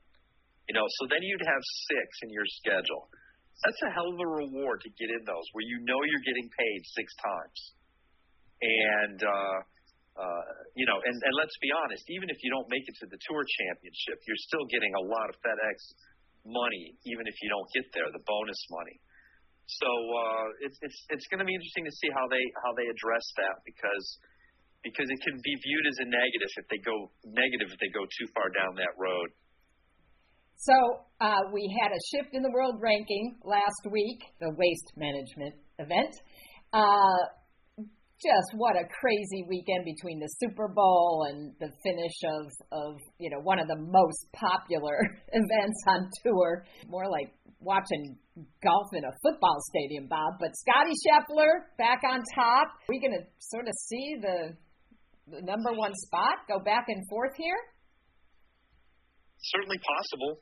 You 0.70 0.80
know, 0.80 0.86
so 1.02 1.12
then 1.12 1.22
you'd 1.22 1.46
have 1.46 1.64
six 1.92 2.08
in 2.24 2.30
your 2.32 2.46
schedule. 2.62 3.10
That's 3.64 3.82
a 3.88 3.92
hell 3.92 4.08
of 4.08 4.20
a 4.20 4.30
reward 4.30 4.82
to 4.88 4.90
get 4.96 5.10
in 5.10 5.24
those 5.28 5.48
where 5.52 5.66
you 5.66 5.84
know 5.84 6.00
you're 6.06 6.26
getting 6.26 6.48
paid 6.48 6.80
six 6.96 7.08
times. 7.20 7.60
And 8.62 9.20
uh, 9.20 9.58
uh, 10.16 10.44
you 10.80 10.88
know, 10.88 10.96
and, 10.96 11.16
and 11.16 11.34
let's 11.36 11.56
be 11.60 11.68
honest, 11.76 12.08
even 12.08 12.32
if 12.32 12.40
you 12.40 12.48
don't 12.48 12.68
make 12.72 12.88
it 12.88 12.96
to 13.04 13.08
the 13.12 13.20
tour 13.28 13.44
championship, 13.44 14.24
you're 14.24 14.44
still 14.48 14.64
getting 14.72 14.96
a 14.96 15.04
lot 15.04 15.28
of 15.28 15.36
FedEx 15.44 15.78
money, 16.48 16.96
even 17.04 17.28
if 17.28 17.36
you 17.44 17.52
don't 17.52 17.68
get 17.76 17.84
there, 17.92 18.08
the 18.16 18.24
bonus 18.24 18.62
money. 18.72 18.98
So 19.66 19.90
uh, 19.90 20.48
it's 20.62 20.78
it's 20.86 21.00
it's 21.10 21.28
going 21.34 21.42
to 21.42 21.48
be 21.48 21.58
interesting 21.58 21.90
to 21.90 21.96
see 21.98 22.10
how 22.14 22.30
they 22.30 22.44
how 22.62 22.72
they 22.78 22.86
address 22.86 23.26
that 23.42 23.66
because 23.66 24.06
because 24.86 25.10
it 25.10 25.20
can 25.26 25.42
be 25.42 25.54
viewed 25.58 25.86
as 25.90 25.98
a 26.06 26.08
negative 26.08 26.52
if 26.62 26.66
they 26.70 26.78
go 26.86 27.10
negative 27.26 27.74
if 27.74 27.80
they 27.82 27.90
go 27.90 28.06
too 28.06 28.28
far 28.38 28.54
down 28.54 28.78
that 28.78 28.94
road. 29.02 29.34
So 30.62 30.78
uh, 31.20 31.50
we 31.52 31.66
had 31.82 31.92
a 31.92 32.02
shift 32.14 32.38
in 32.38 32.46
the 32.46 32.54
world 32.54 32.78
ranking 32.80 33.42
last 33.44 33.84
week, 33.92 34.22
the 34.40 34.54
waste 34.54 34.94
management 34.96 35.58
event. 35.82 36.14
Uh, 36.72 37.20
just 38.22 38.56
what 38.56 38.76
a 38.76 38.88
crazy 38.88 39.44
weekend 39.48 39.84
between 39.84 40.20
the 40.20 40.30
Super 40.40 40.68
Bowl 40.68 41.28
and 41.30 41.52
the 41.60 41.68
finish 41.84 42.18
of, 42.24 42.46
of 42.72 42.96
you 43.20 43.30
know 43.30 43.40
one 43.40 43.60
of 43.60 43.68
the 43.68 43.76
most 43.76 44.28
popular 44.34 45.00
events 45.32 45.80
on 45.88 46.10
tour. 46.24 46.66
More 46.88 47.10
like 47.10 47.34
watching 47.60 48.18
golf 48.64 48.88
in 48.94 49.04
a 49.04 49.12
football 49.24 49.58
stadium, 49.70 50.08
Bob. 50.08 50.40
But 50.40 50.56
Scotty 50.56 50.96
Scheffler 51.04 51.68
back 51.78 52.02
on 52.08 52.24
top. 52.36 52.68
Are 52.68 52.90
we 52.90 53.00
going 53.00 53.20
to 53.20 53.26
sort 53.40 53.68
of 53.68 53.74
see 53.88 54.16
the 54.22 54.56
the 55.28 55.42
number 55.42 55.74
one 55.74 55.92
spot 56.08 56.46
go 56.48 56.60
back 56.60 56.86
and 56.88 57.04
forth 57.10 57.34
here? 57.36 57.58
Certainly 59.42 59.80
possible. 59.82 60.40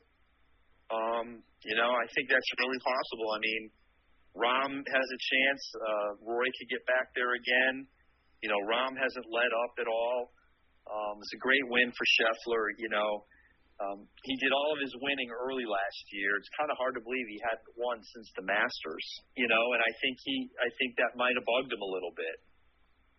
Um, 0.92 1.26
you 1.64 1.74
know, 1.74 1.90
I 1.90 2.06
think 2.14 2.28
that's 2.28 2.50
really 2.60 2.80
possible. 2.84 3.28
I 3.32 3.38
mean, 3.40 3.62
Rahm 4.34 4.82
has 4.82 5.08
a 5.14 5.20
chance. 5.20 5.62
Uh, 5.78 6.08
Rory 6.26 6.50
could 6.58 6.70
get 6.70 6.82
back 6.90 7.14
there 7.14 7.38
again. 7.38 7.86
You 8.42 8.50
know, 8.50 8.60
Rahm 8.66 8.98
hasn't 8.98 9.26
let 9.30 9.50
up 9.64 9.74
at 9.78 9.86
all. 9.86 10.34
Um, 10.84 11.16
it's 11.22 11.32
a 11.32 11.40
great 11.40 11.64
win 11.70 11.88
for 11.94 12.04
Scheffler. 12.18 12.74
You 12.76 12.90
know, 12.90 13.10
um, 13.80 14.06
he 14.26 14.34
did 14.36 14.52
all 14.52 14.70
of 14.74 14.78
his 14.82 14.92
winning 15.00 15.30
early 15.32 15.64
last 15.64 16.04
year. 16.12 16.36
It's 16.38 16.50
kind 16.58 16.68
of 16.68 16.76
hard 16.76 16.98
to 16.98 17.02
believe 17.02 17.26
he 17.30 17.40
hadn't 17.42 17.72
won 17.78 18.02
since 18.02 18.28
the 18.36 18.44
Masters. 18.44 19.06
You 19.38 19.46
know, 19.48 19.64
and 19.74 19.80
I 19.80 19.92
think 20.02 20.18
he, 20.22 20.50
I 20.60 20.68
think 20.78 20.98
that 20.98 21.14
might 21.14 21.34
have 21.38 21.46
bugged 21.46 21.72
him 21.72 21.82
a 21.82 21.90
little 21.90 22.12
bit. 22.12 22.36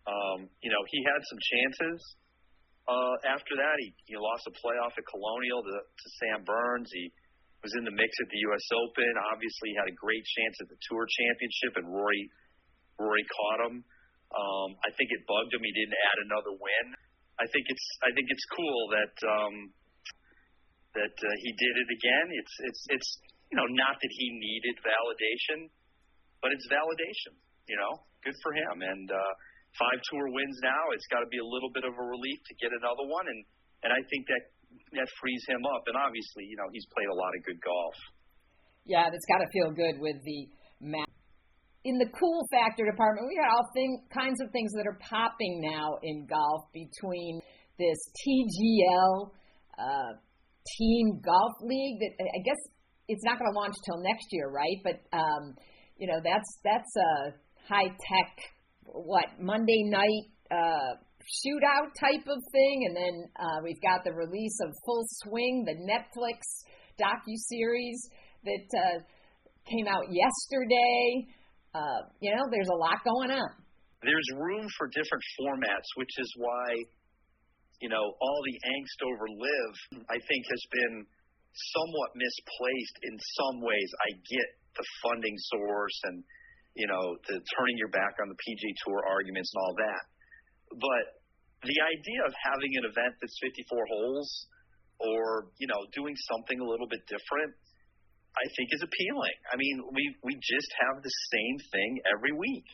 Um, 0.06 0.38
you 0.62 0.70
know, 0.70 0.80
he 0.86 1.02
had 1.02 1.20
some 1.26 1.40
chances. 1.42 1.98
Uh, 2.86 3.16
after 3.26 3.58
that, 3.58 3.76
he, 3.82 3.90
he 4.06 4.14
lost 4.14 4.46
a 4.46 4.54
playoff 4.62 4.94
at 4.94 5.04
Colonial 5.10 5.66
to, 5.66 5.76
to 5.82 6.06
Sam 6.22 6.46
Burns. 6.46 6.86
He 6.94 7.10
was 7.64 7.72
in 7.76 7.84
the 7.84 7.94
mix 7.94 8.10
at 8.20 8.28
the 8.28 8.40
U.S. 8.52 8.66
Open. 8.74 9.12
Obviously, 9.32 9.72
had 9.76 9.88
a 9.88 9.96
great 9.96 10.24
chance 10.24 10.56
at 10.60 10.68
the 10.68 10.78
Tour 10.88 11.04
Championship, 11.08 11.72
and 11.80 11.86
Rory 11.88 12.22
Rory 13.00 13.24
caught 13.28 13.60
him. 13.68 13.76
Um, 14.32 14.70
I 14.82 14.90
think 14.96 15.12
it 15.14 15.22
bugged 15.28 15.54
him. 15.54 15.62
He 15.62 15.72
didn't 15.72 15.96
add 15.96 16.18
another 16.26 16.54
win. 16.56 16.86
I 17.36 17.46
think 17.52 17.68
it's 17.68 17.86
I 18.02 18.10
think 18.16 18.26
it's 18.32 18.46
cool 18.56 18.80
that 18.96 19.14
um, 19.28 19.54
that 20.96 21.16
uh, 21.16 21.36
he 21.44 21.50
did 21.52 21.74
it 21.76 21.88
again. 21.92 22.26
It's 22.40 22.54
it's 22.72 22.82
it's 22.96 23.08
you 23.52 23.56
know 23.60 23.68
not 23.76 24.00
that 24.00 24.12
he 24.12 24.26
needed 24.32 24.76
validation, 24.80 25.68
but 26.40 26.52
it's 26.56 26.66
validation 26.72 27.36
You 27.68 27.76
know, 27.76 27.92
good 28.24 28.36
for 28.40 28.52
him. 28.56 28.80
And 28.80 29.06
uh, 29.12 29.32
five 29.76 30.00
tour 30.08 30.32
wins 30.32 30.58
now. 30.64 30.82
It's 30.96 31.06
got 31.12 31.20
to 31.20 31.30
be 31.30 31.38
a 31.38 31.46
little 31.46 31.70
bit 31.70 31.84
of 31.84 31.92
a 31.92 32.04
relief 32.04 32.40
to 32.48 32.54
get 32.56 32.72
another 32.72 33.04
one, 33.04 33.28
and 33.28 33.40
and 33.84 33.90
I 33.92 34.00
think 34.08 34.26
that 34.32 34.42
that 34.92 35.08
frees 35.20 35.44
him 35.48 35.62
up. 35.66 35.82
And 35.86 35.96
obviously, 35.96 36.44
you 36.48 36.56
know, 36.56 36.68
he's 36.72 36.86
played 36.94 37.08
a 37.10 37.16
lot 37.16 37.32
of 37.36 37.40
good 37.44 37.60
golf. 37.60 37.96
Yeah, 38.86 39.10
that's 39.10 39.26
got 39.26 39.42
to 39.42 39.50
feel 39.50 39.70
good 39.74 39.98
with 39.98 40.16
the 40.22 40.40
match. 40.80 41.10
In 41.84 41.98
the 41.98 42.10
cool 42.18 42.42
factor 42.50 42.84
department, 42.84 43.30
we 43.30 43.38
got 43.38 43.50
all 43.50 43.66
thing, 43.74 44.02
kinds 44.10 44.42
of 44.42 44.50
things 44.50 44.72
that 44.74 44.86
are 44.86 44.98
popping 44.98 45.62
now 45.62 45.98
in 46.02 46.26
golf 46.26 46.66
between 46.74 47.40
this 47.78 47.98
TGL 48.26 49.30
uh, 49.78 50.12
Team 50.78 51.20
Golf 51.22 51.54
League 51.62 51.98
that 52.00 52.12
I 52.18 52.42
guess 52.42 52.58
it's 53.08 53.22
not 53.22 53.38
going 53.38 53.50
to 53.52 53.58
launch 53.58 53.74
till 53.84 54.02
next 54.02 54.26
year, 54.32 54.50
right? 54.50 54.78
But 54.82 54.98
um, 55.16 55.54
you 55.96 56.06
know 56.06 56.20
that's 56.22 56.58
that's 56.64 56.92
a 56.96 57.12
high 57.68 57.88
tech 57.88 58.30
what 58.86 59.26
Monday 59.38 59.82
night 59.84 60.26
uh, 60.50 60.94
shootout 61.26 61.90
type 61.98 62.26
of 62.26 62.38
thing, 62.52 62.76
and 62.86 62.94
then 62.96 63.14
uh, 63.34 63.58
we've 63.62 63.80
got 63.82 64.04
the 64.04 64.12
release 64.12 64.58
of 64.62 64.70
Full 64.84 65.04
Swing, 65.26 65.66
the 65.66 65.74
Netflix 65.82 66.40
docu 66.98 67.34
series 67.50 67.98
that 68.44 68.68
uh, 68.72 68.98
came 69.66 69.86
out 69.86 70.06
yesterday. 70.08 71.26
Uh, 71.74 72.08
you 72.20 72.30
know, 72.34 72.42
there's 72.50 72.70
a 72.70 72.78
lot 72.78 73.02
going 73.04 73.30
on. 73.30 73.50
There's 74.02 74.28
room 74.38 74.66
for 74.78 74.86
different 74.88 75.24
formats, 75.40 75.88
which 75.96 76.14
is 76.18 76.30
why 76.38 76.84
you 77.80 77.88
know 77.88 78.04
all 78.20 78.40
the 78.46 78.56
angst 78.56 78.98
over 79.04 79.26
LIV 79.28 80.06
I 80.08 80.18
think, 80.22 80.42
has 80.46 80.64
been 80.70 81.06
somewhat 81.74 82.10
misplaced 82.14 82.96
in 83.02 83.14
some 83.18 83.56
ways. 83.60 83.90
I 84.06 84.10
get 84.14 84.48
the 84.76 84.84
funding 85.02 85.36
source 85.36 85.98
and 86.04 86.22
you 86.76 86.86
know, 86.86 87.16
the 87.26 87.40
turning 87.56 87.76
your 87.80 87.88
back 87.88 88.20
on 88.20 88.28
the 88.28 88.36
PG 88.36 88.62
Tour 88.84 89.00
arguments 89.08 89.50
and 89.56 89.60
all 89.64 89.74
that. 89.80 90.02
But 90.70 91.04
the 91.64 91.78
idea 91.82 92.20
of 92.26 92.32
having 92.36 92.72
an 92.78 92.84
event 92.86 93.16
that's 93.20 93.38
54 93.42 93.86
holes 93.90 94.28
or, 95.00 95.52
you 95.58 95.68
know, 95.68 95.80
doing 95.92 96.14
something 96.30 96.58
a 96.60 96.66
little 96.66 96.88
bit 96.88 97.04
different, 97.06 97.52
I 98.36 98.46
think 98.52 98.68
is 98.72 98.84
appealing. 98.84 99.36
I 99.48 99.56
mean, 99.56 99.76
we 99.96 100.04
we 100.20 100.36
just 100.36 100.70
have 100.84 101.00
the 101.00 101.14
same 101.32 101.56
thing 101.72 101.90
every 102.04 102.36
week. 102.36 102.68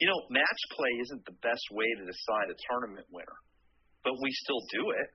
You 0.00 0.06
know, 0.12 0.20
match 0.28 0.62
play 0.76 0.92
isn't 1.08 1.24
the 1.24 1.36
best 1.40 1.64
way 1.72 1.88
to 1.98 2.04
decide 2.04 2.52
a 2.52 2.58
tournament 2.68 3.08
winner, 3.08 3.38
but 4.04 4.14
we 4.20 4.30
still 4.44 4.60
do 4.70 4.92
it. 4.92 5.10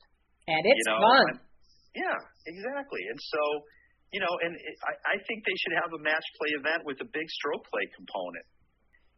And 0.50 0.62
it's 0.66 0.82
you 0.82 0.90
know? 0.90 1.00
fun. 1.00 1.34
Yeah, 1.94 2.20
exactly. 2.50 3.06
And 3.06 3.20
so 3.22 3.42
you 4.14 4.22
know, 4.22 4.34
and 4.46 4.54
it, 4.54 4.76
I, 4.86 4.94
I 5.14 5.16
think 5.26 5.42
they 5.46 5.58
should 5.58 5.78
have 5.82 5.94
a 5.94 6.02
match 6.02 6.26
play 6.38 6.54
event 6.58 6.86
with 6.86 7.02
a 7.02 7.10
big 7.10 7.28
stroke 7.30 7.66
play 7.70 7.86
component. 7.98 8.46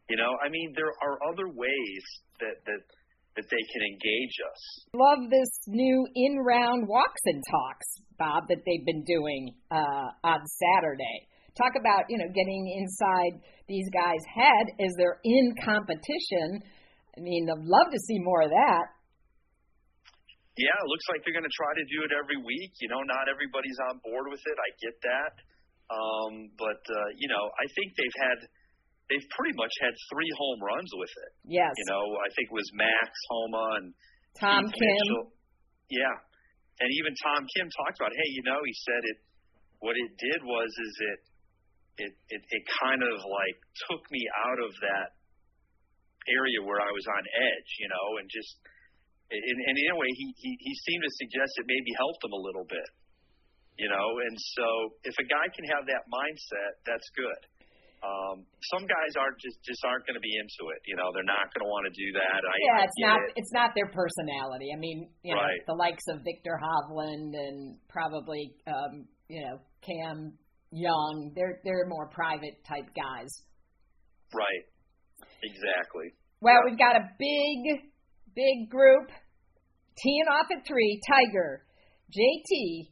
You 0.08 0.16
know, 0.16 0.32
I 0.38 0.48
mean, 0.48 0.72
there 0.76 0.92
are 1.02 1.18
other 1.30 1.48
ways 1.48 2.04
that 2.40 2.62
that 2.66 2.82
that 3.36 3.46
they 3.50 3.64
can 3.72 3.82
engage 3.84 4.36
us. 4.40 4.60
Love 4.94 5.28
this 5.28 5.50
new 5.68 6.06
in-round 6.14 6.88
walks 6.88 7.20
and 7.26 7.42
talks, 7.50 7.86
Bob, 8.18 8.48
that 8.48 8.64
they've 8.64 8.86
been 8.86 9.04
doing 9.04 9.52
uh, 9.70 10.08
on 10.24 10.40
Saturday. 10.46 11.28
Talk 11.58 11.76
about 11.78 12.08
you 12.08 12.18
know 12.18 12.28
getting 12.32 12.62
inside 12.78 13.40
these 13.68 13.88
guys' 13.92 14.24
head 14.30 14.66
as 14.80 14.92
they're 14.96 15.20
in 15.24 15.54
competition. 15.64 16.62
I 17.16 17.20
mean, 17.20 17.48
I'd 17.48 17.64
love 17.64 17.88
to 17.92 18.00
see 18.00 18.20
more 18.20 18.42
of 18.42 18.50
that. 18.50 18.84
Yeah, 20.56 20.72
it 20.72 20.88
looks 20.88 21.04
like 21.12 21.20
they're 21.20 21.36
going 21.36 21.48
to 21.48 21.52
try 21.52 21.68
to 21.68 21.86
do 21.92 21.98
it 22.08 22.12
every 22.16 22.40
week. 22.40 22.72
You 22.80 22.88
know, 22.88 23.04
not 23.04 23.28
everybody's 23.28 23.76
on 23.92 24.00
board 24.00 24.32
with 24.32 24.40
it. 24.40 24.56
I 24.56 24.70
get 24.80 24.96
that. 25.04 25.32
Um, 25.86 26.32
but, 26.56 26.80
uh, 26.80 27.08
you 27.20 27.28
know, 27.28 27.44
I 27.60 27.68
think 27.76 27.92
they've 27.92 28.18
had, 28.24 28.38
they've 29.08 29.28
pretty 29.34 29.54
much 29.54 29.72
had 29.82 29.94
three 30.10 30.30
home 30.36 30.60
runs 30.62 30.90
with 30.94 31.10
it. 31.10 31.32
Yes. 31.46 31.72
You 31.76 31.86
know, 31.90 32.04
I 32.20 32.28
think 32.34 32.50
it 32.50 32.56
was 32.56 32.70
Max 32.74 33.10
Homa 33.30 33.66
and 33.82 33.86
Tom 34.38 34.62
Keith 34.66 34.82
Kim. 34.82 34.94
Mitchell. 34.94 35.26
Yeah. 35.90 36.16
And 36.82 36.88
even 36.92 37.16
Tom 37.22 37.46
Kim 37.56 37.66
talked 37.72 37.96
about, 37.96 38.12
hey, 38.12 38.30
you 38.36 38.44
know, 38.44 38.60
he 38.60 38.74
said 38.84 39.02
it, 39.02 39.18
what 39.80 39.96
it 39.96 40.10
did 40.18 40.40
was, 40.44 40.68
is 40.68 40.94
it, 41.00 41.18
it, 41.96 42.12
it, 42.28 42.42
it 42.44 42.62
kind 42.76 43.00
of 43.00 43.16
like 43.24 43.58
took 43.88 44.04
me 44.12 44.20
out 44.44 44.60
of 44.60 44.72
that 44.84 45.16
area 46.28 46.60
where 46.60 46.82
I 46.82 46.92
was 46.92 47.06
on 47.08 47.24
edge, 47.24 47.70
you 47.80 47.88
know, 47.88 48.20
and 48.20 48.28
just, 48.28 48.60
and, 49.30 49.58
and 49.66 49.74
in 49.74 49.90
a 49.90 49.98
way, 49.98 50.10
he, 50.14 50.26
he 50.38 50.50
he 50.54 50.72
seemed 50.86 51.02
to 51.02 51.12
suggest 51.18 51.50
it 51.58 51.66
maybe 51.66 51.90
helped 51.98 52.22
him 52.22 52.30
a 52.30 52.38
little 52.38 52.62
bit, 52.62 52.86
you 53.74 53.90
know. 53.90 54.08
And 54.22 54.36
so, 54.38 54.66
if 55.02 55.18
a 55.18 55.26
guy 55.26 55.50
can 55.50 55.66
have 55.74 55.82
that 55.90 56.06
mindset, 56.06 56.78
that's 56.86 57.10
good. 57.10 57.40
Um, 58.04 58.44
some 58.70 58.84
guys 58.86 59.16
aren't 59.18 59.38
just 59.40 59.56
just 59.64 59.80
aren't 59.84 60.06
going 60.06 60.14
to 60.14 60.22
be 60.22 60.30
into 60.36 60.70
it. 60.76 60.80
You 60.86 60.96
know, 60.96 61.08
they're 61.16 61.26
not 61.26 61.48
going 61.54 61.64
to 61.64 61.70
want 61.72 61.88
to 61.88 61.94
do 61.96 62.08
that. 62.20 62.40
I, 62.44 62.54
yeah, 62.60 62.84
it's 62.84 63.00
not 63.00 63.18
it. 63.24 63.32
it's 63.40 63.52
not 63.52 63.72
their 63.74 63.88
personality. 63.90 64.68
I 64.74 64.78
mean, 64.78 65.08
you 65.24 65.34
know, 65.34 65.40
Right. 65.40 65.60
the 65.66 65.74
likes 65.74 66.04
of 66.12 66.20
Viktor 66.22 66.60
Hovland 66.60 67.32
and 67.34 67.78
probably 67.88 68.52
um, 68.68 69.08
you 69.28 69.42
know 69.42 69.58
Cam 69.82 70.36
Young. 70.70 71.32
They're 71.34 71.58
they're 71.64 71.86
more 71.88 72.08
private 72.12 72.62
type 72.68 72.86
guys. 72.94 73.30
Right. 74.34 74.64
Exactly. 75.42 76.12
Well, 76.40 76.54
Yeah. 76.54 76.70
we've 76.70 76.78
got 76.78 76.96
a 76.96 77.08
big, 77.18 77.90
big 78.34 78.70
group 78.70 79.08
teeing 79.98 80.26
off 80.30 80.46
at 80.52 80.66
three. 80.66 81.00
Tiger, 81.10 81.64
JT, 82.12 82.88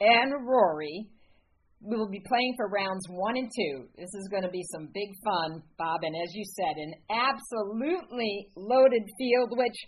and 0.00 0.32
Rory 0.48 1.10
will 1.80 2.08
be 2.08 2.20
playing 2.28 2.54
for 2.56 2.68
rounds 2.68 3.06
one 3.08 3.36
and 3.36 3.50
two. 3.50 3.88
This 3.96 4.12
is 4.14 4.28
going 4.30 4.44
to 4.44 4.52
be 4.52 4.62
some 4.72 4.88
big 4.92 5.10
fun, 5.24 5.62
Bob. 5.78 6.00
And 6.02 6.14
as 6.14 6.30
you 6.34 6.44
said, 6.44 6.76
an 6.76 6.92
absolutely 7.08 8.48
loaded 8.56 9.02
field. 9.18 9.56
Which, 9.56 9.78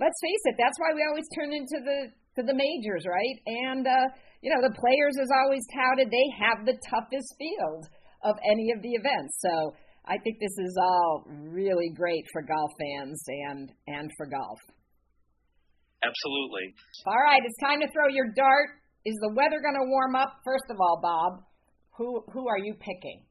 let's 0.00 0.18
face 0.20 0.44
it, 0.48 0.56
that's 0.58 0.78
why 0.80 0.96
we 0.96 1.04
always 1.08 1.28
turn 1.36 1.52
into 1.52 1.78
the 1.84 1.98
to 2.36 2.42
the 2.42 2.56
majors, 2.56 3.04
right? 3.04 3.38
And 3.68 3.86
uh, 3.86 4.08
you 4.42 4.50
know, 4.50 4.60
the 4.60 4.74
players, 4.74 5.14
is 5.20 5.30
always 5.30 5.62
touted, 5.70 6.10
they 6.10 6.28
have 6.40 6.66
the 6.66 6.76
toughest 6.90 7.30
field 7.38 7.86
of 8.24 8.34
any 8.44 8.72
of 8.74 8.82
the 8.82 8.92
events. 8.98 9.38
So 9.38 9.74
I 10.06 10.18
think 10.18 10.38
this 10.40 10.56
is 10.58 10.76
all 10.80 11.24
really 11.28 11.90
great 11.94 12.26
for 12.32 12.42
golf 12.42 12.70
fans 12.78 13.22
and 13.28 13.70
and 13.86 14.10
for 14.16 14.26
golf. 14.26 14.58
Absolutely. 16.02 16.74
All 17.06 17.22
right, 17.22 17.42
it's 17.44 17.58
time 17.62 17.78
to 17.80 17.86
throw 17.94 18.10
your 18.10 18.34
dart. 18.34 18.81
Is 19.02 19.18
the 19.18 19.34
weather 19.34 19.58
going 19.58 19.74
to 19.74 19.88
warm 19.90 20.14
up? 20.14 20.38
First 20.46 20.70
of 20.70 20.78
all, 20.78 21.02
Bob, 21.02 21.42
who 21.98 22.22
who 22.30 22.46
are 22.46 22.58
you 22.58 22.74
picking? 22.78 23.26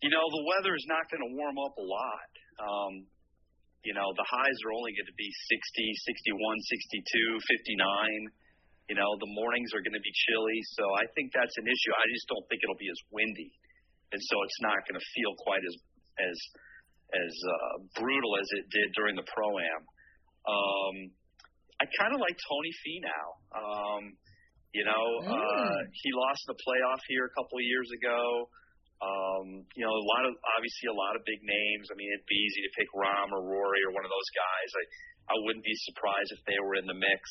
You 0.00 0.10
know, 0.10 0.24
the 0.30 0.44
weather 0.48 0.72
is 0.72 0.86
not 0.88 1.10
going 1.10 1.20
to 1.26 1.32
warm 1.34 1.58
up 1.58 1.74
a 1.76 1.84
lot. 1.84 2.30
Um, 2.62 2.92
you 3.82 3.92
know, 3.92 4.06
the 4.14 4.26
highs 4.26 4.58
are 4.64 4.72
only 4.72 4.94
going 4.94 5.10
to 5.10 5.18
be 5.18 5.26
60, 5.26 6.30
61, 6.30 6.38
62, 6.38 7.38
59. 7.74 8.92
You 8.92 8.96
know, 8.96 9.10
the 9.20 9.30
mornings 9.36 9.70
are 9.76 9.84
going 9.84 9.98
to 9.98 10.02
be 10.02 10.14
chilly, 10.28 10.58
so 10.78 10.84
I 10.96 11.04
think 11.12 11.34
that's 11.36 11.52
an 11.60 11.68
issue. 11.68 11.92
I 11.92 12.06
just 12.08 12.26
don't 12.32 12.46
think 12.48 12.64
it'll 12.64 12.80
be 12.80 12.88
as 12.88 13.00
windy, 13.12 13.52
and 14.16 14.20
so 14.22 14.34
it's 14.48 14.60
not 14.64 14.80
going 14.88 14.96
to 14.96 15.06
feel 15.12 15.32
quite 15.44 15.60
as 15.60 15.74
as 16.16 16.38
as 17.12 17.32
uh, 17.32 17.76
brutal 18.00 18.40
as 18.40 18.48
it 18.56 18.64
did 18.72 18.88
during 18.96 19.16
the 19.20 19.28
pro 19.28 19.48
am. 19.60 19.82
Um, 20.48 20.96
I 21.80 21.84
kind 21.98 22.12
of 22.14 22.20
like 22.20 22.34
Tony 22.48 22.72
Finau. 22.82 23.26
Um, 23.54 24.02
you 24.74 24.84
know, 24.84 25.04
uh, 25.24 25.32
Mm. 25.32 25.88
he 25.94 26.10
lost 26.12 26.42
the 26.46 26.54
playoff 26.60 27.00
here 27.08 27.24
a 27.24 27.32
couple 27.38 27.56
of 27.58 27.64
years 27.64 27.88
ago. 28.02 28.20
Um, 29.00 29.62
you 29.78 29.86
know, 29.86 29.94
a 29.94 30.06
lot 30.10 30.26
of 30.26 30.34
obviously 30.58 30.90
a 30.90 30.98
lot 30.98 31.14
of 31.14 31.22
big 31.24 31.38
names. 31.42 31.86
I 31.90 31.94
mean, 31.94 32.10
it'd 32.18 32.26
be 32.26 32.34
easy 32.36 32.60
to 32.66 32.70
pick 32.76 32.88
Rahm 32.98 33.30
or 33.30 33.46
Rory 33.46 33.80
or 33.86 33.94
one 33.94 34.04
of 34.04 34.10
those 34.10 34.30
guys. 34.34 34.70
I 34.74 34.84
I 35.28 35.36
wouldn't 35.46 35.64
be 35.64 35.76
surprised 35.92 36.32
if 36.34 36.42
they 36.50 36.58
were 36.58 36.74
in 36.76 36.86
the 36.86 36.98
mix. 36.98 37.22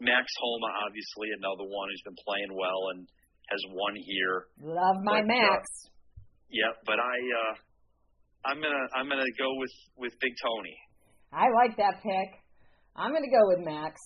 Max 0.00 0.26
Homa, 0.40 0.72
obviously, 0.88 1.28
another 1.36 1.68
one 1.68 1.88
who's 1.92 2.02
been 2.02 2.16
playing 2.26 2.52
well 2.56 2.88
and 2.96 3.06
has 3.52 3.62
won 3.70 3.94
here. 3.94 4.48
Love 4.58 4.96
my 5.04 5.20
But, 5.22 5.30
uh, 5.30 5.36
Max. 5.36 5.62
Yeah, 6.50 6.72
but 6.84 6.98
I 6.98 7.16
uh, 7.22 7.54
I'm 8.50 8.58
gonna 8.60 8.86
I'm 8.96 9.08
gonna 9.08 9.30
go 9.38 9.54
with 9.62 9.72
with 9.96 10.12
Big 10.20 10.34
Tony. 10.42 10.76
I 11.32 11.46
like 11.54 11.76
that 11.78 12.02
pick. 12.02 12.39
I'm 12.96 13.10
going 13.10 13.24
to 13.24 13.30
go 13.30 13.46
with 13.46 13.64
Max 13.64 14.00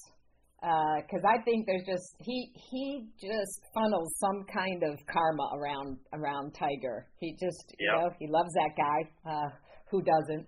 because 0.61 1.25
I 1.29 1.42
think 1.44 1.66
there's 1.66 1.85
just 1.85 2.16
he 2.20 2.49
he 2.70 3.05
just 3.20 3.61
funnels 3.75 4.09
some 4.20 4.44
kind 4.49 4.83
of 4.83 4.97
karma 5.05 5.61
around 5.61 5.99
around 6.12 6.55
Tiger. 6.57 7.07
He 7.20 7.37
just 7.37 7.75
you 7.79 7.88
know 7.92 8.09
he 8.18 8.27
loves 8.29 8.53
that 8.55 8.73
guy. 8.77 9.01
Uh, 9.29 9.51
who 9.90 10.01
doesn't? 10.01 10.47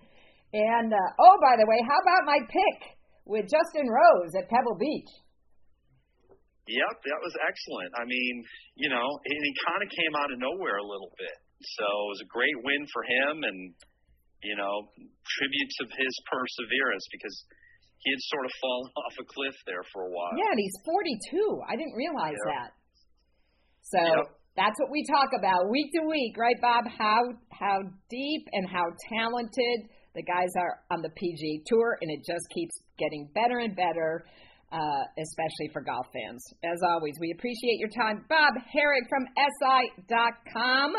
And 0.53 0.89
uh, 0.93 1.09
oh, 1.21 1.37
by 1.43 1.61
the 1.61 1.69
way, 1.69 1.81
how 1.85 1.99
about 2.01 2.25
my 2.25 2.41
pick 2.49 2.79
with 3.27 3.45
Justin 3.45 3.87
Rose 3.91 4.33
at 4.39 4.49
Pebble 4.49 4.79
Beach? 4.79 5.13
Yep, 6.67 6.97
that 6.99 7.21
was 7.23 7.35
excellent. 7.47 7.95
I 7.95 8.03
mean, 8.11 8.43
you 8.75 8.91
know, 8.91 9.07
and 9.07 9.39
he 9.39 9.53
kind 9.71 9.83
of 9.87 9.89
came 9.93 10.15
out 10.19 10.35
of 10.35 10.43
nowhere 10.43 10.83
a 10.83 10.87
little 10.87 11.15
bit. 11.15 11.37
So 11.63 11.87
it 11.87 12.11
was 12.11 12.23
a 12.27 12.31
great 12.31 12.59
win 12.67 12.83
for 12.91 13.07
him 13.07 13.35
and, 13.47 13.59
you 14.43 14.57
know, 14.59 14.91
tribute 14.99 15.71
to 15.79 15.85
his 15.95 16.15
perseverance 16.27 17.07
because 17.15 17.37
he 18.05 18.11
had 18.13 18.21
sort 18.33 18.45
of 18.45 18.53
fallen 18.61 18.91
off 19.03 19.15
a 19.21 19.27
cliff 19.27 19.57
there 19.67 19.83
for 19.93 20.05
a 20.07 20.11
while. 20.11 20.33
Yeah, 20.37 20.51
and 20.51 20.61
he's 20.61 20.77
42. 20.85 21.63
I 21.69 21.75
didn't 21.77 21.97
realize 21.97 22.37
Yep. 22.47 22.53
that. 22.55 22.71
So 23.83 24.01
Yep. 24.03 24.27
That's 24.57 24.81
what 24.81 24.91
we 24.91 25.05
talk 25.05 25.29
about 25.39 25.69
week 25.69 25.93
to 25.93 26.01
week, 26.09 26.33
right, 26.39 26.57
Bob? 26.63 26.89
How 26.89 27.21
how 27.53 27.77
deep 28.09 28.49
and 28.53 28.65
how 28.67 28.85
talented 29.13 29.79
the 30.15 30.23
guys 30.25 30.49
are 30.57 30.81
on 30.91 31.03
the 31.03 31.11
PGA 31.13 31.61
Tour, 31.67 31.99
and 32.01 32.11
it 32.11 32.25
just 32.25 32.49
keeps 32.55 32.73
getting 32.97 33.29
better 33.35 33.59
and 33.59 33.77
better, 33.77 34.25
uh, 34.73 35.03
especially 35.21 35.69
for 35.75 35.83
golf 35.83 36.07
fans. 36.11 36.43
As 36.65 36.81
always, 36.89 37.13
we 37.21 37.35
appreciate 37.37 37.77
your 37.79 37.91
time. 37.91 38.25
Bob 38.31 38.55
Harig 38.73 39.05
from 39.11 39.27
SI.com, 39.37 40.95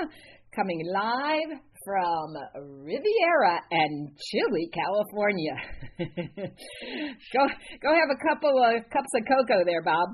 coming 0.56 0.80
live 0.94 1.60
from 1.88 2.36
Riviera 2.84 3.64
and 3.72 4.12
chilly 4.20 4.68
California. 4.76 5.56
go 7.32 7.44
go 7.80 7.90
have 7.96 8.12
a 8.12 8.20
couple 8.28 8.60
of 8.60 8.84
cups 8.92 9.12
of 9.16 9.24
cocoa 9.24 9.64
there, 9.64 9.82
Bob. 9.84 10.10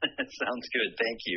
Sounds 0.08 0.66
good. 0.72 0.96
Thank 0.96 1.20
you. 1.26 1.34